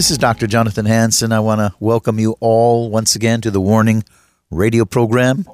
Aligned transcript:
This 0.00 0.10
is 0.10 0.16
Dr. 0.16 0.46
Jonathan 0.46 0.86
Hansen. 0.86 1.30
I 1.30 1.40
want 1.40 1.58
to 1.58 1.74
welcome 1.78 2.18
you 2.18 2.34
all 2.40 2.88
once 2.88 3.14
again 3.14 3.42
to 3.42 3.50
the 3.50 3.60
Warning 3.60 4.02
Radio 4.50 4.86
program. 4.86 5.44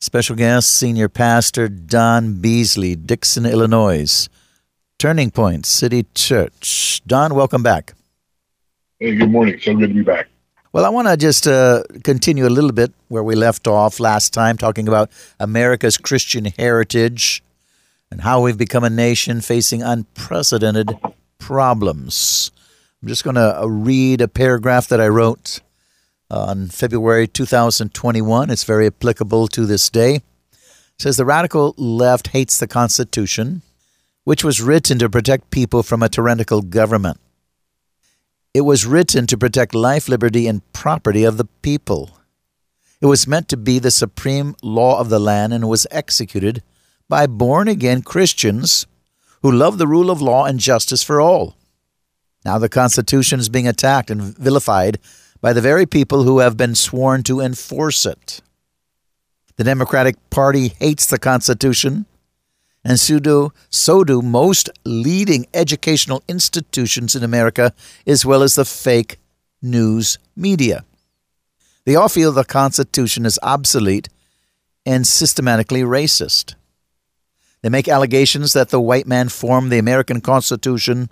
Special 0.00 0.34
guest, 0.34 0.74
Senior 0.74 1.10
Pastor 1.10 1.68
Don 1.68 2.40
Beasley, 2.40 2.96
Dixon, 2.96 3.44
Illinois. 3.44 4.30
Turning 4.98 5.30
Point 5.30 5.66
City 5.66 6.06
Church. 6.14 7.02
Don, 7.06 7.34
welcome 7.34 7.62
back. 7.62 7.92
Hey, 8.98 9.14
good 9.14 9.30
morning. 9.30 9.60
So 9.60 9.74
good 9.74 9.88
to 9.88 9.94
be 9.94 10.00
back. 10.00 10.30
Well, 10.72 10.86
I 10.86 10.88
want 10.88 11.08
to 11.08 11.18
just 11.18 11.46
uh, 11.46 11.82
continue 12.02 12.46
a 12.46 12.48
little 12.48 12.72
bit 12.72 12.94
where 13.08 13.22
we 13.22 13.34
left 13.34 13.66
off 13.66 14.00
last 14.00 14.32
time, 14.32 14.56
talking 14.56 14.88
about 14.88 15.10
America's 15.38 15.98
Christian 15.98 16.46
heritage 16.46 17.44
and 18.10 18.22
how 18.22 18.40
we've 18.40 18.56
become 18.56 18.84
a 18.84 18.90
nation 18.90 19.42
facing 19.42 19.82
unprecedented 19.82 20.98
problems. 21.38 22.52
I'm 23.02 23.08
just 23.08 23.24
going 23.24 23.34
to 23.34 23.60
uh, 23.60 23.66
read 23.66 24.20
a 24.20 24.28
paragraph 24.28 24.86
that 24.86 25.00
I 25.00 25.08
wrote 25.08 25.60
on 26.30 26.68
February 26.68 27.26
2021. 27.26 28.48
It's 28.48 28.62
very 28.62 28.86
applicable 28.86 29.48
to 29.48 29.66
this 29.66 29.90
day. 29.90 30.16
It 30.16 30.22
says 30.98 31.16
the 31.16 31.24
radical 31.24 31.74
left 31.76 32.28
hates 32.28 32.60
the 32.60 32.68
Constitution 32.68 33.62
which 34.22 34.44
was 34.44 34.62
written 34.62 35.00
to 35.00 35.10
protect 35.10 35.50
people 35.50 35.82
from 35.82 36.00
a 36.00 36.08
tyrannical 36.08 36.62
government. 36.62 37.18
It 38.54 38.60
was 38.60 38.86
written 38.86 39.26
to 39.26 39.36
protect 39.36 39.74
life, 39.74 40.08
liberty, 40.08 40.46
and 40.46 40.62
property 40.72 41.24
of 41.24 41.38
the 41.38 41.46
people. 41.62 42.10
It 43.00 43.06
was 43.06 43.26
meant 43.26 43.48
to 43.48 43.56
be 43.56 43.80
the 43.80 43.90
supreme 43.90 44.54
law 44.62 45.00
of 45.00 45.08
the 45.08 45.18
land 45.18 45.52
and 45.52 45.68
was 45.68 45.88
executed 45.90 46.62
by 47.08 47.26
born 47.26 47.66
again 47.66 48.02
Christians 48.02 48.86
who 49.42 49.50
love 49.50 49.78
the 49.78 49.88
rule 49.88 50.08
of 50.08 50.22
law 50.22 50.44
and 50.44 50.60
justice 50.60 51.02
for 51.02 51.20
all. 51.20 51.56
Now 52.44 52.58
the 52.58 52.68
Constitution 52.68 53.40
is 53.40 53.48
being 53.48 53.68
attacked 53.68 54.10
and 54.10 54.22
vilified 54.36 54.98
by 55.40 55.52
the 55.52 55.60
very 55.60 55.86
people 55.86 56.24
who 56.24 56.38
have 56.38 56.56
been 56.56 56.74
sworn 56.74 57.22
to 57.24 57.40
enforce 57.40 58.06
it. 58.06 58.40
The 59.56 59.64
Democratic 59.64 60.16
Party 60.30 60.68
hates 60.68 61.06
the 61.06 61.18
Constitution 61.18 62.06
and 62.84 62.98
so 62.98 63.18
do, 63.18 63.52
so 63.70 64.02
do 64.02 64.22
most 64.22 64.68
leading 64.84 65.46
educational 65.54 66.22
institutions 66.28 67.14
in 67.14 67.22
America, 67.22 67.72
as 68.06 68.26
well 68.26 68.42
as 68.42 68.56
the 68.56 68.64
fake 68.64 69.18
news 69.60 70.18
media. 70.34 70.84
They 71.84 71.94
all 71.94 72.08
feel 72.08 72.32
the 72.32 72.44
Constitution 72.44 73.24
is 73.24 73.38
obsolete 73.42 74.08
and 74.84 75.06
systematically 75.06 75.82
racist. 75.82 76.54
They 77.62 77.68
make 77.68 77.86
allegations 77.86 78.52
that 78.54 78.70
the 78.70 78.80
white 78.80 79.06
man 79.06 79.28
formed 79.28 79.70
the 79.70 79.78
American 79.78 80.20
Constitution 80.20 81.08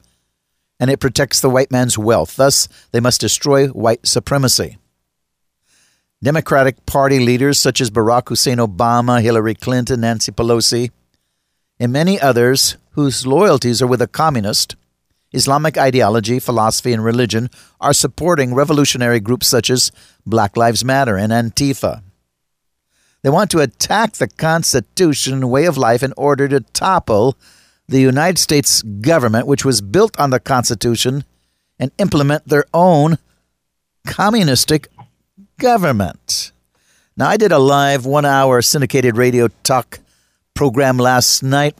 and 0.80 0.90
it 0.90 0.98
protects 0.98 1.40
the 1.40 1.50
white 1.50 1.70
man's 1.70 1.98
wealth. 1.98 2.34
Thus, 2.36 2.66
they 2.90 3.00
must 3.00 3.20
destroy 3.20 3.68
white 3.68 4.06
supremacy. 4.06 4.78
Democratic 6.22 6.84
Party 6.86 7.20
leaders 7.20 7.58
such 7.58 7.80
as 7.80 7.90
Barack 7.90 8.28
Hussein 8.28 8.58
Obama, 8.58 9.22
Hillary 9.22 9.54
Clinton, 9.54 10.00
Nancy 10.00 10.32
Pelosi, 10.32 10.90
and 11.78 11.92
many 11.92 12.20
others 12.20 12.76
whose 12.92 13.26
loyalties 13.26 13.80
are 13.80 13.86
with 13.86 14.02
a 14.02 14.06
communist, 14.06 14.76
Islamic 15.32 15.78
ideology, 15.78 16.40
philosophy, 16.40 16.92
and 16.92 17.04
religion 17.04 17.48
are 17.80 17.92
supporting 17.92 18.54
revolutionary 18.54 19.20
groups 19.20 19.46
such 19.46 19.70
as 19.70 19.92
Black 20.26 20.56
Lives 20.56 20.84
Matter 20.84 21.16
and 21.16 21.32
Antifa. 21.32 22.02
They 23.22 23.30
want 23.30 23.50
to 23.52 23.60
attack 23.60 24.14
the 24.14 24.28
Constitution 24.28 25.34
and 25.34 25.50
way 25.50 25.66
of 25.66 25.76
life 25.76 26.02
in 26.02 26.12
order 26.16 26.48
to 26.48 26.60
topple 26.60 27.36
the 27.90 28.00
United 28.00 28.38
States 28.38 28.82
government, 28.82 29.46
which 29.46 29.64
was 29.64 29.80
built 29.80 30.18
on 30.18 30.30
the 30.30 30.38
Constitution, 30.38 31.24
and 31.78 31.90
implement 31.98 32.46
their 32.46 32.64
own 32.72 33.18
communistic 34.06 34.88
government. 35.58 36.52
Now, 37.16 37.28
I 37.28 37.36
did 37.36 37.52
a 37.52 37.58
live 37.58 38.06
one 38.06 38.24
hour 38.24 38.62
syndicated 38.62 39.16
radio 39.16 39.48
talk 39.64 39.98
program 40.54 40.98
last 40.98 41.42
night. 41.42 41.76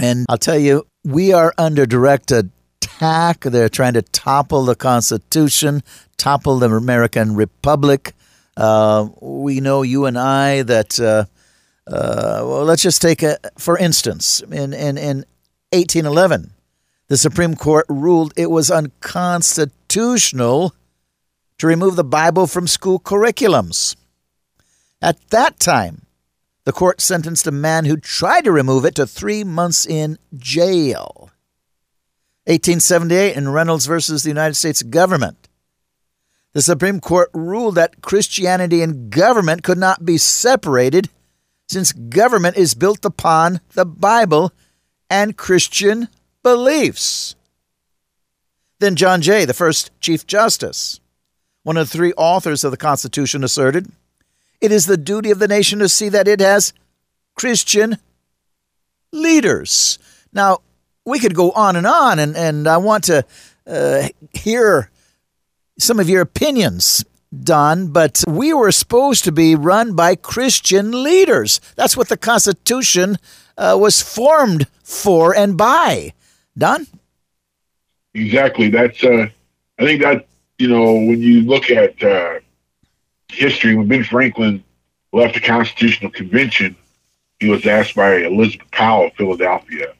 And 0.00 0.26
I'll 0.28 0.38
tell 0.38 0.58
you, 0.58 0.86
we 1.04 1.32
are 1.32 1.54
under 1.56 1.86
direct 1.86 2.30
attack. 2.30 3.40
They're 3.40 3.68
trying 3.68 3.94
to 3.94 4.02
topple 4.02 4.64
the 4.66 4.76
Constitution, 4.76 5.82
topple 6.18 6.58
the 6.58 6.68
American 6.68 7.34
Republic. 7.34 8.12
Uh, 8.56 9.08
we 9.20 9.60
know 9.60 9.82
you 9.82 10.04
and 10.04 10.18
I 10.18 10.62
that, 10.62 11.00
uh, 11.00 11.24
uh, 11.88 12.42
well, 12.44 12.64
let's 12.64 12.82
just 12.82 13.00
take 13.00 13.22
a, 13.22 13.38
for 13.56 13.78
instance, 13.78 14.40
in, 14.40 14.74
in, 14.74 14.98
in 14.98 15.24
1811, 15.72 16.52
the 17.08 17.16
Supreme 17.16 17.56
Court 17.56 17.86
ruled 17.88 18.34
it 18.36 18.50
was 18.50 18.70
unconstitutional 18.70 20.74
to 21.56 21.66
remove 21.66 21.96
the 21.96 22.04
Bible 22.04 22.46
from 22.46 22.66
school 22.66 23.00
curriculums. 23.00 23.96
At 25.00 25.30
that 25.30 25.58
time, 25.58 26.02
the 26.64 26.72
court 26.72 27.00
sentenced 27.00 27.46
a 27.46 27.52
man 27.52 27.86
who 27.86 27.96
tried 27.96 28.44
to 28.44 28.52
remove 28.52 28.84
it 28.84 28.94
to 28.96 29.06
three 29.06 29.42
months 29.42 29.86
in 29.86 30.18
jail. 30.36 31.30
1878 32.44 33.36
in 33.36 33.48
Reynolds 33.48 33.86
versus 33.86 34.22
the 34.22 34.30
United 34.30 34.54
States 34.54 34.82
government. 34.82 35.48
The 36.52 36.62
Supreme 36.62 37.00
Court 37.00 37.30
ruled 37.32 37.76
that 37.76 38.02
Christianity 38.02 38.82
and 38.82 39.10
government 39.10 39.62
could 39.62 39.78
not 39.78 40.04
be 40.04 40.18
separated 40.18 41.08
since 41.68 41.92
government 41.92 42.56
is 42.56 42.74
built 42.74 43.04
upon 43.04 43.60
the 43.74 43.84
Bible 43.84 44.52
and 45.10 45.36
Christian 45.36 46.08
beliefs. 46.42 47.34
Then 48.80 48.96
John 48.96 49.20
Jay, 49.20 49.44
the 49.44 49.54
first 49.54 49.90
Chief 50.00 50.26
Justice, 50.26 51.00
one 51.62 51.76
of 51.76 51.90
the 51.90 51.96
three 51.96 52.12
authors 52.16 52.64
of 52.64 52.70
the 52.70 52.76
Constitution, 52.76 53.44
asserted 53.44 53.90
it 54.60 54.72
is 54.72 54.86
the 54.86 54.96
duty 54.96 55.30
of 55.30 55.38
the 55.38 55.48
nation 55.48 55.78
to 55.80 55.88
see 55.88 56.08
that 56.08 56.28
it 56.28 56.40
has 56.40 56.72
Christian 57.34 57.98
leaders. 59.12 59.98
Now, 60.32 60.58
we 61.04 61.18
could 61.18 61.34
go 61.34 61.50
on 61.52 61.76
and 61.76 61.86
on, 61.86 62.18
and, 62.18 62.36
and 62.36 62.66
I 62.66 62.76
want 62.76 63.04
to 63.04 63.24
uh, 63.66 64.08
hear 64.32 64.90
some 65.78 66.00
of 66.00 66.08
your 66.08 66.22
opinions, 66.22 67.04
Don, 67.36 67.88
but 67.88 68.22
we 68.26 68.54
were 68.54 68.72
supposed 68.72 69.24
to 69.24 69.32
be 69.32 69.54
run 69.54 69.94
by 69.94 70.14
Christian 70.14 71.02
leaders. 71.02 71.60
That's 71.76 71.96
what 71.96 72.08
the 72.08 72.16
Constitution 72.16 73.16
uh, 73.56 73.76
was 73.78 74.00
formed 74.00 74.66
for 74.82 75.36
and 75.36 75.56
by. 75.56 76.12
Don? 76.56 76.86
Exactly. 78.14 78.70
That's, 78.70 79.02
uh, 79.04 79.28
I 79.78 79.84
think 79.84 80.02
that, 80.02 80.26
you 80.58 80.68
know, 80.68 80.94
when 80.94 81.20
you 81.20 81.42
look 81.42 81.70
at 81.70 82.02
uh, 82.02 82.40
history, 83.30 83.76
when 83.76 83.88
Ben 83.88 84.04
Franklin 84.04 84.64
left 85.12 85.34
the 85.34 85.40
Constitutional 85.40 86.10
Convention, 86.10 86.76
he 87.40 87.48
was 87.48 87.66
asked 87.66 87.94
by 87.94 88.16
Elizabeth 88.16 88.70
Powell 88.70 89.06
of 89.06 89.12
Philadelphia, 89.14 89.94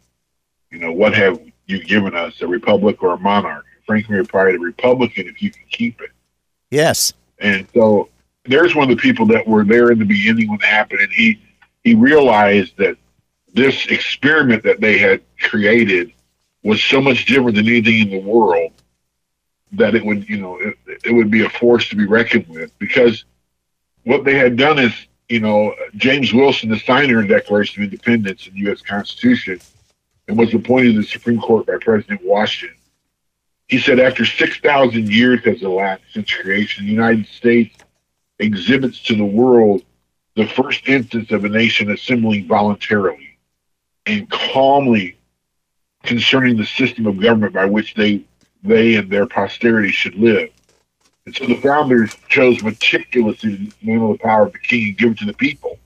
you 0.70 0.78
know, 0.78 0.92
what 0.92 1.14
have 1.14 1.40
you 1.66 1.84
given 1.84 2.14
us, 2.16 2.40
a 2.40 2.46
republic 2.46 3.02
or 3.02 3.14
a 3.14 3.18
monarch? 3.18 3.66
Franklin 3.86 4.18
replied, 4.18 4.54
a 4.54 4.58
Republican 4.58 5.28
if 5.28 5.42
you 5.42 5.50
can 5.50 5.62
keep 5.70 6.00
it. 6.00 6.10
Yes. 6.70 7.12
And 7.38 7.66
so 7.74 8.08
there's 8.44 8.74
one 8.74 8.90
of 8.90 8.96
the 8.96 9.00
people 9.00 9.26
that 9.26 9.46
were 9.46 9.64
there 9.64 9.90
in 9.90 9.98
the 9.98 10.04
beginning 10.04 10.48
when 10.48 10.60
it 10.60 10.66
happened, 10.66 11.00
and 11.00 11.12
he 11.12 11.40
he 11.84 11.94
realized 11.94 12.76
that 12.76 12.96
this 13.54 13.86
experiment 13.86 14.62
that 14.64 14.80
they 14.80 14.98
had 14.98 15.22
created 15.40 16.12
was 16.62 16.82
so 16.82 17.00
much 17.00 17.26
different 17.26 17.56
than 17.56 17.66
anything 17.66 18.00
in 18.00 18.10
the 18.10 18.20
world 18.20 18.72
that 19.72 19.94
it 19.94 20.04
would, 20.04 20.28
you 20.28 20.38
know, 20.38 20.58
it, 20.58 20.76
it 21.04 21.12
would 21.12 21.30
be 21.30 21.44
a 21.44 21.50
force 21.50 21.88
to 21.88 21.96
be 21.96 22.06
reckoned 22.06 22.46
with 22.48 22.76
because 22.78 23.24
what 24.04 24.24
they 24.24 24.34
had 24.34 24.56
done 24.56 24.78
is, 24.78 24.92
you 25.28 25.40
know, 25.40 25.74
James 25.96 26.32
Wilson, 26.32 26.70
the 26.70 26.78
signer 26.78 27.20
of 27.20 27.28
the 27.28 27.34
Declaration 27.34 27.82
of 27.82 27.92
Independence 27.92 28.46
and 28.46 28.56
U.S. 28.56 28.80
Constitution, 28.80 29.60
and 30.26 30.38
was 30.38 30.54
appointed 30.54 30.92
to 30.92 31.00
the 31.00 31.06
Supreme 31.06 31.40
Court 31.40 31.66
by 31.66 31.76
President 31.80 32.20
Washington. 32.24 32.77
He 33.68 33.78
said 33.78 34.00
after 34.00 34.24
6,000 34.24 35.12
years 35.12 35.44
has 35.44 35.62
elapsed 35.62 36.14
since 36.14 36.32
creation, 36.32 36.86
the 36.86 36.92
United 36.92 37.26
States 37.26 37.76
exhibits 38.38 39.02
to 39.04 39.14
the 39.14 39.24
world 39.24 39.82
the 40.36 40.46
first 40.46 40.88
instance 40.88 41.30
of 41.32 41.44
a 41.44 41.48
nation 41.48 41.90
assembling 41.90 42.46
voluntarily 42.46 43.38
and 44.06 44.30
calmly 44.30 45.18
concerning 46.02 46.56
the 46.56 46.64
system 46.64 47.06
of 47.06 47.20
government 47.20 47.52
by 47.52 47.66
which 47.66 47.94
they 47.94 48.24
they 48.62 48.96
and 48.96 49.10
their 49.10 49.26
posterity 49.26 49.90
should 49.90 50.14
live. 50.14 50.50
And 51.26 51.36
so 51.36 51.44
the 51.46 51.60
founders 51.60 52.16
chose 52.28 52.62
meticulously 52.62 53.56
to 53.56 53.86
handle 53.86 54.12
the 54.12 54.18
power 54.18 54.46
of 54.46 54.52
the 54.52 54.58
king 54.58 54.86
and 54.86 54.98
give 54.98 55.12
it 55.12 55.18
to 55.18 55.26
the 55.26 55.34
people. 55.34 55.78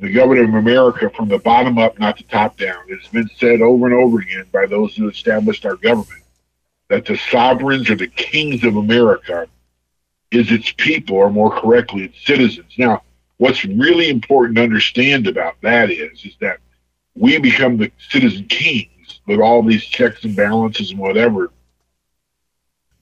The 0.00 0.12
government 0.12 0.48
of 0.48 0.54
America 0.54 1.10
from 1.10 1.28
the 1.28 1.38
bottom 1.38 1.78
up, 1.78 1.98
not 1.98 2.16
the 2.16 2.24
top 2.24 2.56
down. 2.56 2.82
It 2.88 3.00
has 3.00 3.08
been 3.10 3.28
said 3.36 3.60
over 3.60 3.86
and 3.86 3.94
over 3.94 4.20
again 4.20 4.46
by 4.50 4.66
those 4.66 4.96
who 4.96 5.08
established 5.08 5.66
our 5.66 5.76
government 5.76 6.21
that 6.92 7.06
the 7.06 7.16
sovereigns 7.16 7.90
or 7.90 7.96
the 7.96 8.06
kings 8.06 8.64
of 8.64 8.76
America 8.76 9.48
is 10.30 10.50
its 10.50 10.72
people, 10.72 11.16
or 11.16 11.30
more 11.30 11.50
correctly, 11.50 12.04
its 12.04 12.24
citizens. 12.24 12.72
Now, 12.78 13.02
what's 13.38 13.64
really 13.64 14.08
important 14.08 14.56
to 14.56 14.62
understand 14.62 15.26
about 15.26 15.56
that 15.62 15.90
is, 15.90 16.24
is 16.24 16.36
that 16.40 16.58
we 17.14 17.38
become 17.38 17.76
the 17.76 17.90
citizen 18.10 18.46
kings 18.46 19.20
with 19.26 19.40
all 19.40 19.62
these 19.62 19.84
checks 19.84 20.24
and 20.24 20.36
balances 20.36 20.90
and 20.90 20.98
whatever 20.98 21.50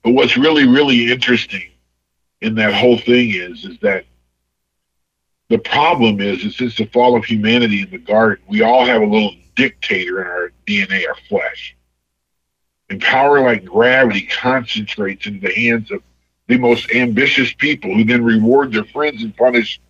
but 0.02 0.12
what's 0.12 0.36
really, 0.36 0.66
really 0.66 1.12
interesting 1.12 1.70
in 2.40 2.54
that 2.54 2.72
whole 2.72 2.98
thing 2.98 3.30
is, 3.34 3.64
is 3.64 3.78
that 3.80 4.04
the 5.48 5.58
problem 5.58 6.20
is, 6.20 6.44
is 6.44 6.56
since 6.56 6.76
the 6.76 6.86
fall 6.86 7.16
of 7.16 7.24
humanity 7.24 7.82
in 7.82 7.90
the 7.90 7.98
garden, 7.98 8.42
we 8.48 8.62
all 8.62 8.86
have 8.86 9.02
a 9.02 9.06
little 9.06 9.34
dictator 9.56 10.22
in 10.22 10.26
our 10.26 10.52
DNA, 10.66 11.06
our 11.06 11.16
flesh. 11.28 11.76
And 12.90 13.00
power 13.00 13.40
like 13.40 13.64
gravity 13.64 14.22
concentrates 14.22 15.26
into 15.26 15.46
the 15.46 15.54
hands 15.54 15.90
of 15.90 16.02
the 16.48 16.58
most 16.58 16.90
ambitious 16.90 17.52
people 17.54 17.94
who 17.94 18.04
then 18.04 18.24
reward 18.24 18.72
their 18.72 18.84
friends 18.84 19.22
and 19.22 19.34
punish 19.36 19.80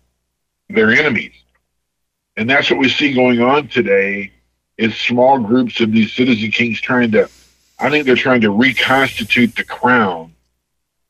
their 0.69 0.91
enemies. 0.91 1.33
And 2.37 2.49
that's 2.49 2.69
what 2.69 2.79
we 2.79 2.89
see 2.89 3.13
going 3.13 3.41
on 3.41 3.67
today 3.67 4.31
is 4.77 4.95
small 4.95 5.39
groups 5.39 5.81
of 5.81 5.91
these 5.91 6.13
citizen 6.13 6.51
kings 6.51 6.79
trying 6.79 7.11
to 7.11 7.29
I 7.79 7.89
think 7.89 8.05
they're 8.05 8.15
trying 8.15 8.41
to 8.41 8.51
reconstitute 8.51 9.55
the 9.55 9.63
crown 9.63 10.35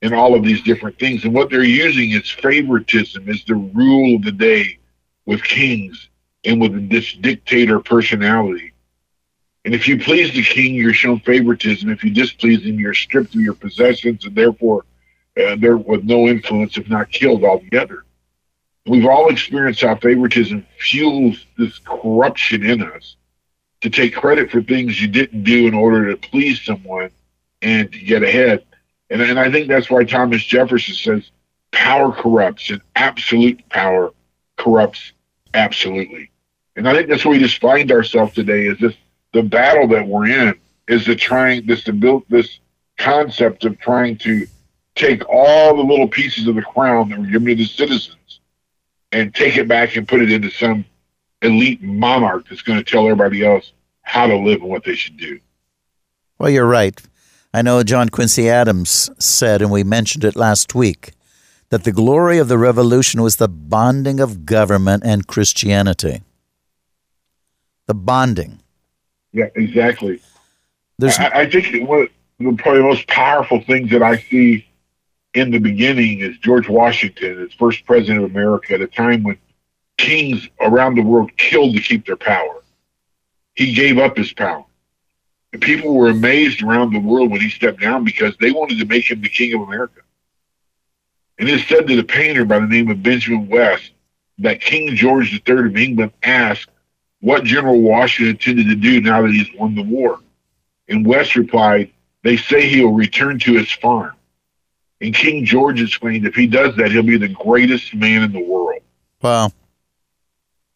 and 0.02 0.14
all 0.14 0.36
of 0.36 0.44
these 0.44 0.62
different 0.62 0.98
things. 0.98 1.26
And 1.26 1.34
what 1.34 1.50
they're 1.50 1.64
using 1.64 2.12
is 2.12 2.30
favoritism 2.30 3.28
as 3.28 3.44
the 3.44 3.56
rule 3.56 4.16
of 4.16 4.24
the 4.24 4.32
day 4.32 4.80
with 5.26 5.44
kings 5.44 6.08
and 6.46 6.62
with 6.62 6.90
this 6.90 7.12
dictator 7.14 7.82
personality. 7.82 8.70
And 9.63 9.75
if 9.75 9.88
you 9.88 10.00
please 10.00 10.34
the 10.34 10.44
king, 10.44 10.74
you're 10.74 10.94
shown 10.94 11.19
favoritism. 11.19 11.90
If 11.90 12.04
you 12.04 12.12
displease 12.12 12.63
him, 12.63 12.80
you're 12.80 12.94
stripped 12.94 13.36
of 13.36 13.42
your 13.42 13.54
possessions 13.54 14.25
and 14.25 14.36
therefore 14.36 14.86
uh, 15.38 15.56
they're 15.58 15.78
with 15.78 16.04
no 16.04 16.28
influence, 16.28 16.78
if 16.78 16.90
not 16.90 17.12
killed 17.12 17.44
altogether. 17.44 18.04
We've 18.88 19.06
all 19.06 19.30
experienced 19.30 19.81
how 19.81 19.96
favoritism 19.96 20.66
fuels 20.80 21.46
this 21.58 21.78
corruption 21.80 22.66
in 22.66 22.81
us 22.81 23.16
to 23.81 23.90
take 23.90 24.16
credit 24.16 24.50
for 24.50 24.62
things 24.62 25.00
you 25.00 25.08
didn't 25.08 25.44
do 25.44 25.68
in 25.68 25.74
order 25.75 26.10
to 26.10 26.18
please 26.18 26.62
someone 26.62 27.12
and 27.62 27.92
to 27.92 28.00
get 28.00 28.24
ahead. 28.24 28.66
And, 29.12 29.22
and 29.22 29.40
I 29.40 29.52
think 29.52 29.68
that's 29.68 29.90
why 29.90 30.04
Thomas 30.04 30.44
Jefferson 30.44 30.96
says 30.96 31.31
power 31.72 32.12
corrupts 32.12 32.72
and 32.72 32.81
absolute 32.96 33.68
power 33.69 34.12
corrupts 34.57 35.14
absolutely. 35.54 36.31
And 36.75 36.88
I 36.88 36.94
think 36.94 37.10
that's 37.10 37.25
where 37.25 37.34
we 37.34 37.40
just 37.40 37.62
find 37.62 37.92
ourselves 37.92 38.34
today 38.34 38.66
is 38.66 38.80
this 38.80 38.96
the 39.33 39.44
battle 39.44 39.88
that 39.89 40.07
we're 40.07 40.28
in 40.28 40.56
is 40.88 41.06
the 41.06 41.16
trying 41.16 41.66
this 41.66 41.83
to 41.86 41.94
build 41.94 42.24
this 42.30 42.60
concept 42.98 43.66
of 43.66 43.80
trying 43.80 44.18
to 44.18 44.45
take 44.95 45.28
all 45.30 45.75
the 45.75 45.83
little 45.83 46.07
pieces 46.07 46.48
of 46.48 46.56
the 46.56 46.62
crown 46.62 47.10
that 47.10 47.19
were 47.19 47.25
given 47.25 47.48
to 47.48 47.56
the 47.56 47.66
citizens 47.66 48.39
and 49.12 49.33
take 49.33 49.57
it 49.57 49.68
back 49.68 49.95
and 49.95 50.07
put 50.07 50.22
it 50.22 50.31
into 50.31 50.50
some 50.50 50.86
elite 51.42 51.81
monarch 51.81 52.45
that's 52.50 52.62
going 52.62 52.78
to 52.78 52.83
tell 52.83 53.06
everybody 53.06 53.45
else 53.45 53.72
how 54.04 54.28
to 54.28 54.36
live 54.36 54.62
and 54.62 54.69
what 54.69 54.83
they 54.83 54.95
should 54.95 55.18
do. 55.18 55.39
Well, 56.38 56.50
you're 56.50 56.68
right. 56.68 57.00
I 57.54 57.62
know 57.62 57.83
John 57.83 58.10
Quincy 58.10 58.50
Adams 58.50 59.10
said, 59.19 59.62
and 59.62 59.72
we 59.72 59.83
mentioned 59.83 60.24
it 60.24 60.36
last 60.36 60.74
week, 60.74 61.12
that 61.69 61.83
the 61.83 61.92
glory 61.92 62.38
of 62.38 62.48
the 62.48 62.57
revolution 62.57 63.22
was 63.22 63.38
the 63.38 63.50
bonding 63.50 64.19
of 64.19 64.45
government 64.45 65.04
and 65.06 65.28
Christianity. 65.28 66.22
The 67.88 67.94
bonding. 67.94 68.61
Yeah, 69.33 69.48
exactly. 69.56 70.22
There's, 71.00 71.18
I, 71.18 71.42
I 71.42 71.50
think 71.50 71.88
one 71.88 72.01
of 72.01 72.10
the 72.39 72.54
probably 72.62 72.83
most 72.83 73.07
powerful 73.07 73.62
things 73.62 73.89
that 73.92 74.04
I 74.04 74.18
see 74.18 74.68
in 75.33 75.51
the 75.51 75.60
beginning 75.60 76.19
is 76.19 76.38
George 76.38 76.68
Washington, 76.68 77.44
as 77.44 77.54
first 77.54 77.86
president 77.86 78.24
of 78.24 78.31
America, 78.31 78.74
at 78.74 78.81
a 78.81 78.88
time 78.88 79.24
when 79.24 79.38
kings 79.98 80.50
around 80.60 80.95
the 80.95 81.01
world 81.01 81.36
killed 81.38 81.75
to 81.75 81.81
keep 81.81 82.06
their 82.06 82.18
power. 82.18 82.62
He 83.56 83.74
gave 83.74 83.98
up 83.98 84.18
his 84.18 84.33
power. 84.33 84.66
And 85.54 85.62
people 85.62 85.94
were 85.94 86.10
amazed 86.10 86.63
around 86.63 86.94
the 86.94 87.00
world 87.00 87.31
when 87.31 87.42
he 87.42 87.50
stepped 87.50 87.81
down 87.81 88.04
because 88.04 88.36
they 88.38 88.51
wanted 88.51 88.80
to 88.80 88.86
make 88.86 89.10
him 89.10 89.22
the 89.22 89.30
king 89.30 89.54
of 89.54 89.62
America. 89.62 90.01
And 91.38 91.50
it 91.50 91.68
said 91.68 91.88
that 91.88 92.00
a 92.00 92.04
painter 92.04 92.45
by 92.45 92.60
the 92.60 92.68
name 92.68 92.89
of 92.89 93.04
Benjamin 93.04 93.48
West 93.48 93.92
that 94.39 94.62
King 94.62 94.95
George 94.95 95.33
III 95.48 95.66
of 95.68 95.78
England 95.78 96.13
asked 96.24 96.70
what 97.21 97.44
General 97.44 97.79
Washington 97.79 98.35
intended 98.35 98.68
to 98.68 98.75
do 98.75 99.01
now 99.01 99.21
that 99.21 99.31
he's 99.31 99.50
won 99.57 99.75
the 99.75 99.83
war. 99.83 100.19
And 100.88 101.06
West 101.06 101.35
replied, 101.35 101.91
They 102.23 102.38
say 102.38 102.68
he 102.68 102.83
will 102.83 102.94
return 102.94 103.39
to 103.39 103.53
his 103.53 103.71
farm. 103.71 104.15
And 105.00 105.15
King 105.15 105.45
George 105.45 105.81
explained, 105.81 106.27
if 106.27 106.35
he 106.35 106.45
does 106.45 106.75
that, 106.75 106.91
he'll 106.91 107.03
be 107.03 107.18
the 107.18 107.29
greatest 107.29 107.95
man 107.95 108.23
in 108.23 108.31
the 108.31 108.44
world. 108.44 108.81
Wow. 109.21 109.51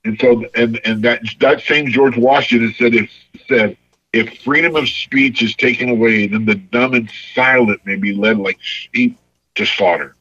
And 0.03 0.19
so, 0.19 0.45
and 0.55 0.79
and 0.85 1.03
that 1.03 1.21
that 1.39 1.61
same 1.61 1.87
George 1.87 2.15
Washington 2.15 2.75
said 2.77 2.93
if 2.93 3.09
said 3.47 3.75
if 4.13 4.41
freedom 4.43 4.75
of 4.75 4.87
speech 4.87 5.41
is 5.41 5.55
taken 5.55 5.89
away, 5.89 6.27
then 6.27 6.45
the 6.45 6.55
dumb 6.55 6.93
and 6.93 7.09
silent 7.33 7.81
may 7.85 7.95
be 7.95 8.13
led 8.13 8.37
like 8.37 8.59
sheep 8.61 9.17
to 9.55 9.65
slaughter. 9.65 10.15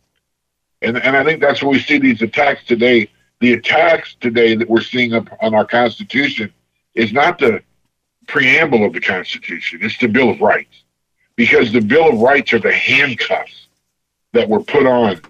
And 0.80 0.96
and 0.96 1.14
I 1.14 1.22
think 1.22 1.40
that's 1.40 1.62
where 1.62 1.70
we 1.70 1.80
see 1.80 1.98
these 1.98 2.22
attacks 2.22 2.64
today. 2.64 3.10
The 3.44 3.52
attacks 3.52 4.16
today 4.22 4.56
that 4.56 4.70
we're 4.70 4.80
seeing 4.80 5.12
up 5.12 5.28
on 5.42 5.52
our 5.52 5.66
Constitution 5.66 6.50
is 6.94 7.12
not 7.12 7.38
the 7.38 7.60
preamble 8.26 8.86
of 8.86 8.94
the 8.94 9.02
Constitution; 9.02 9.80
it's 9.82 9.98
the 9.98 10.06
Bill 10.06 10.30
of 10.30 10.40
Rights, 10.40 10.84
because 11.36 11.70
the 11.70 11.82
Bill 11.82 12.08
of 12.08 12.20
Rights 12.20 12.54
are 12.54 12.58
the 12.58 12.72
handcuffs 12.72 13.66
that 14.32 14.48
were 14.48 14.62
put 14.62 14.86
on 14.86 15.20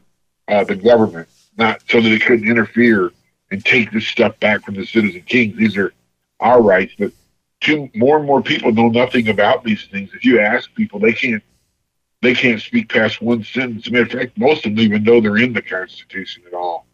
uh, 0.47 0.63
the 0.63 0.77
government, 0.77 1.29
not 1.59 1.83
so 1.89 2.01
that 2.01 2.13
it 2.13 2.23
couldn't 2.23 2.49
interfere 2.49 3.11
and 3.51 3.65
take 3.65 3.91
this 3.91 4.07
stuff 4.07 4.39
back 4.39 4.65
from 4.65 4.75
the 4.75 4.87
citizen 4.87 5.23
kings. 5.23 5.57
These 5.57 5.77
are 5.77 5.93
our 6.39 6.63
rights, 6.63 6.95
but 6.97 7.11
too, 7.63 7.91
more 7.97 8.19
and 8.19 8.27
more 8.27 8.43
people 8.43 8.71
know 8.71 8.91
nothing 8.91 9.29
about 9.29 9.65
these 9.65 9.87
things. 9.87 10.15
If 10.15 10.25
you 10.25 10.39
ask 10.39 10.73
people, 10.77 11.01
they 11.01 11.15
can't 11.15 11.43
they 12.23 12.35
can't 12.35 12.63
speak 12.63 12.91
past 12.91 13.21
one 13.21 13.43
sentence. 13.43 13.87
As 13.87 13.89
a 13.89 13.91
matter 13.91 14.05
of 14.05 14.13
fact, 14.13 14.39
most 14.39 14.67
of 14.67 14.77
them 14.77 14.85
even 14.85 15.03
know 15.03 15.21
they're 15.21 15.37
in 15.37 15.53
the 15.53 15.63
Constitution 15.63 16.45
at 16.47 16.55
all. 16.55 16.87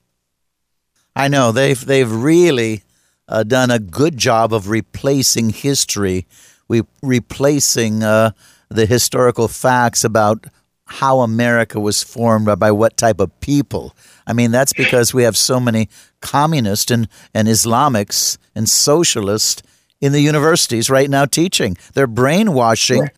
I 1.15 1.29
know 1.29 1.53
they've 1.53 1.85
they've 1.85 2.11
really 2.11 2.83
uh, 3.29 3.43
done 3.43 3.71
a 3.71 3.79
good 3.79 4.17
job 4.17 4.53
of 4.53 4.69
replacing 4.69 5.51
history, 5.51 6.27
we 6.69 6.83
replacing 7.03 8.03
uh, 8.03 8.33
the 8.69 8.87
historical 8.87 9.49
facts 9.49 10.05
about 10.05 10.47
how 10.87 11.21
America 11.21 11.79
was 11.79 12.03
formed 12.03 12.47
by, 12.59 12.71
what 12.73 12.97
type 12.97 13.21
of 13.21 13.41
people. 13.41 13.95
I 14.27 14.33
mean, 14.33 14.51
that's 14.51 14.73
because 14.73 15.15
we 15.15 15.23
have 15.23 15.37
so 15.37 15.61
many 15.61 15.89
communists 16.21 16.91
and, 16.91 17.09
and 17.33 17.47
Islamics 17.47 18.39
and 18.57 18.69
socialists 18.69 19.63
in 20.01 20.13
the 20.13 20.21
universities 20.21 20.91
right 20.91 21.09
now 21.09 21.27
teaching. 21.27 21.77
They're 21.95 22.09
brainwashing 22.09 23.03
right. 23.03 23.11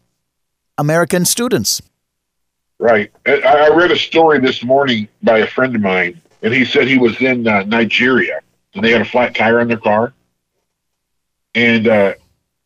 American 0.76 1.25
students. 1.25 1.80
Right. 2.78 3.11
I 3.26 3.70
read 3.75 3.90
a 3.90 3.96
story 3.96 4.40
this 4.40 4.62
morning 4.62 5.08
by 5.22 5.38
a 5.38 5.46
friend 5.46 5.75
of 5.75 5.80
mine, 5.80 6.20
and 6.42 6.52
he 6.52 6.64
said 6.64 6.87
he 6.87 6.99
was 6.99 7.20
in 7.20 7.46
uh, 7.46 7.62
Nigeria 7.64 8.40
and 8.75 8.84
they 8.84 8.90
had 8.90 9.02
a 9.02 9.04
flat 9.06 9.34
tire 9.34 9.61
on 9.61 9.68
their 9.68 9.76
car. 9.76 10.12
And 11.54 11.87
uh, 11.87 12.14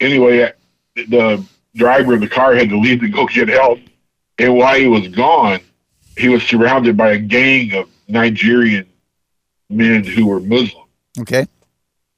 anyway, 0.00 0.52
the 0.94 1.44
driver 1.74 2.14
of 2.14 2.20
the 2.20 2.28
car 2.28 2.54
had 2.54 2.68
to 2.70 2.78
leave 2.78 3.00
to 3.00 3.08
go 3.08 3.26
get 3.26 3.48
help 3.48 3.80
and 4.38 4.54
while 4.54 4.78
he 4.78 4.86
was 4.86 5.08
gone, 5.08 5.60
he 6.16 6.28
was 6.28 6.42
surrounded 6.42 6.96
by 6.96 7.12
a 7.12 7.18
gang 7.18 7.72
of 7.74 7.88
Nigerian 8.08 8.86
men 9.68 10.04
who 10.04 10.26
were 10.26 10.40
Muslim. 10.40 10.84
Okay. 11.18 11.46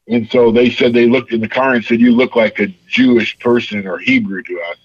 and 0.08 0.28
so 0.30 0.50
they 0.50 0.70
said 0.70 0.92
they 0.92 1.06
looked 1.08 1.32
in 1.32 1.40
the 1.40 1.48
car 1.48 1.74
and 1.74 1.84
said, 1.84 2.00
"You 2.00 2.12
look 2.12 2.34
like 2.34 2.58
a 2.58 2.66
Jewish 2.88 3.38
person 3.38 3.86
or 3.86 3.98
Hebrew 3.98 4.42
to 4.42 4.60
us. 4.70 4.78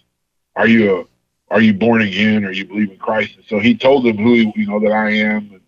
Are 0.56 0.68
you 0.68 1.00
a 1.00 1.54
are 1.54 1.62
you 1.62 1.74
born 1.74 2.02
again? 2.02 2.46
Or 2.46 2.52
you 2.52 2.66
believe 2.66 2.92
in 2.92 2.98
Christ?" 2.98 3.36
And 3.38 3.46
so 3.46 3.60
he 3.60 3.76
told 3.76 4.06
them 4.06 4.18
who 4.18 4.34
you 4.56 4.68
know 4.68 4.80
that 4.80 4.92
I 4.92 5.12
am, 5.12 5.50
and, 5.52 5.62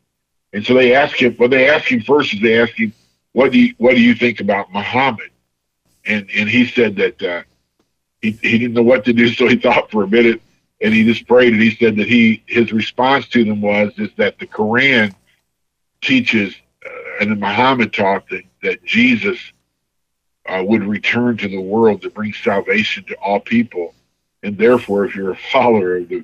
and 0.55 0.65
so 0.65 0.73
they 0.73 0.95
asked 0.95 1.19
him. 1.19 1.33
What 1.33 1.51
they 1.51 1.67
asked 1.67 1.89
him 1.89 2.01
first 2.01 2.33
is 2.33 2.39
they 2.39 2.61
asked 2.61 2.79
him, 2.79 2.93
"What 3.33 3.51
do 3.51 3.59
you 3.59 3.75
what 3.77 3.93
do 3.93 4.01
you 4.01 4.15
think 4.15 4.39
about 4.39 4.71
Muhammad?" 4.71 5.29
And 6.05 6.29
and 6.33 6.47
he 6.47 6.65
said 6.65 6.95
that 6.95 7.21
uh, 7.21 7.43
he 8.21 8.31
he 8.31 8.57
didn't 8.57 8.73
know 8.73 8.81
what 8.81 9.03
to 9.03 9.11
do, 9.11 9.27
so 9.33 9.49
he 9.49 9.57
thought 9.57 9.91
for 9.91 10.03
a 10.03 10.07
minute, 10.07 10.41
and 10.79 10.93
he 10.93 11.03
just 11.03 11.27
prayed, 11.27 11.51
and 11.51 11.61
he 11.61 11.75
said 11.75 11.97
that 11.97 12.07
he 12.07 12.41
his 12.47 12.71
response 12.71 13.27
to 13.29 13.43
them 13.43 13.61
was 13.61 13.91
is 13.97 14.11
that 14.15 14.39
the 14.39 14.47
Quran 14.47 15.13
teaches 16.01 16.55
uh, 16.85 16.89
and 17.19 17.31
then 17.31 17.39
Muhammad 17.41 17.91
taught 17.91 18.29
that, 18.29 18.43
that 18.63 18.81
Jesus 18.85 19.37
uh, 20.45 20.63
would 20.65 20.83
return 20.83 21.35
to 21.35 21.49
the 21.49 21.59
world 21.59 22.01
to 22.03 22.09
bring 22.09 22.31
salvation 22.31 23.03
to 23.05 23.15
all 23.15 23.41
people, 23.41 23.93
and 24.41 24.57
therefore, 24.57 25.03
if 25.03 25.15
you're 25.17 25.31
a 25.31 25.39
follower 25.51 25.97
of 25.97 26.07
the 26.07 26.23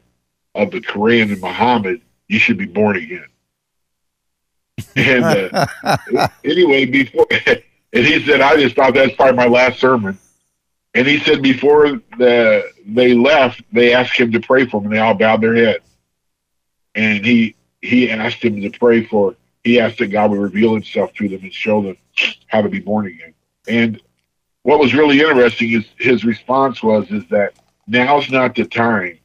of 0.55 0.71
the 0.71 0.79
Quran 0.79 1.33
and 1.33 1.41
Muhammad, 1.41 1.99
you 2.29 2.39
should 2.39 2.57
be 2.57 2.65
born 2.65 2.95
again. 2.95 3.25
And 4.95 5.23
uh, 5.23 6.27
anyway, 6.43 6.85
before 6.85 7.27
and 7.47 8.05
he 8.05 8.25
said, 8.25 8.41
I 8.41 8.55
just 8.57 8.75
thought 8.75 8.93
that's 8.93 9.15
probably 9.15 9.35
my 9.35 9.47
last 9.47 9.79
sermon. 9.79 10.17
And 10.93 11.07
he 11.07 11.19
said 11.19 11.41
before 11.41 12.01
the 12.17 12.71
they 12.85 13.13
left, 13.13 13.61
they 13.71 13.93
asked 13.93 14.17
him 14.17 14.31
to 14.33 14.39
pray 14.39 14.65
for 14.65 14.77
him, 14.77 14.85
and 14.85 14.93
they 14.93 14.99
all 14.99 15.13
bowed 15.13 15.41
their 15.41 15.55
heads. 15.55 15.85
And 16.95 17.25
he 17.25 17.55
he 17.81 18.11
asked 18.11 18.43
him 18.43 18.61
to 18.61 18.69
pray 18.69 19.05
for 19.05 19.35
he 19.63 19.79
asked 19.79 19.99
that 19.99 20.07
God 20.07 20.31
would 20.31 20.39
reveal 20.39 20.73
himself 20.73 21.13
to 21.13 21.29
them 21.29 21.41
and 21.41 21.53
show 21.53 21.81
them 21.81 21.97
how 22.47 22.61
to 22.61 22.69
be 22.69 22.79
born 22.79 23.07
again. 23.07 23.33
And 23.67 24.01
what 24.63 24.79
was 24.79 24.93
really 24.93 25.19
interesting 25.21 25.71
is 25.71 25.85
his 25.97 26.23
response 26.23 26.83
was 26.83 27.09
is 27.11 27.25
that 27.29 27.53
now's 27.87 28.29
not 28.29 28.55
the 28.55 28.65
time 28.65 29.19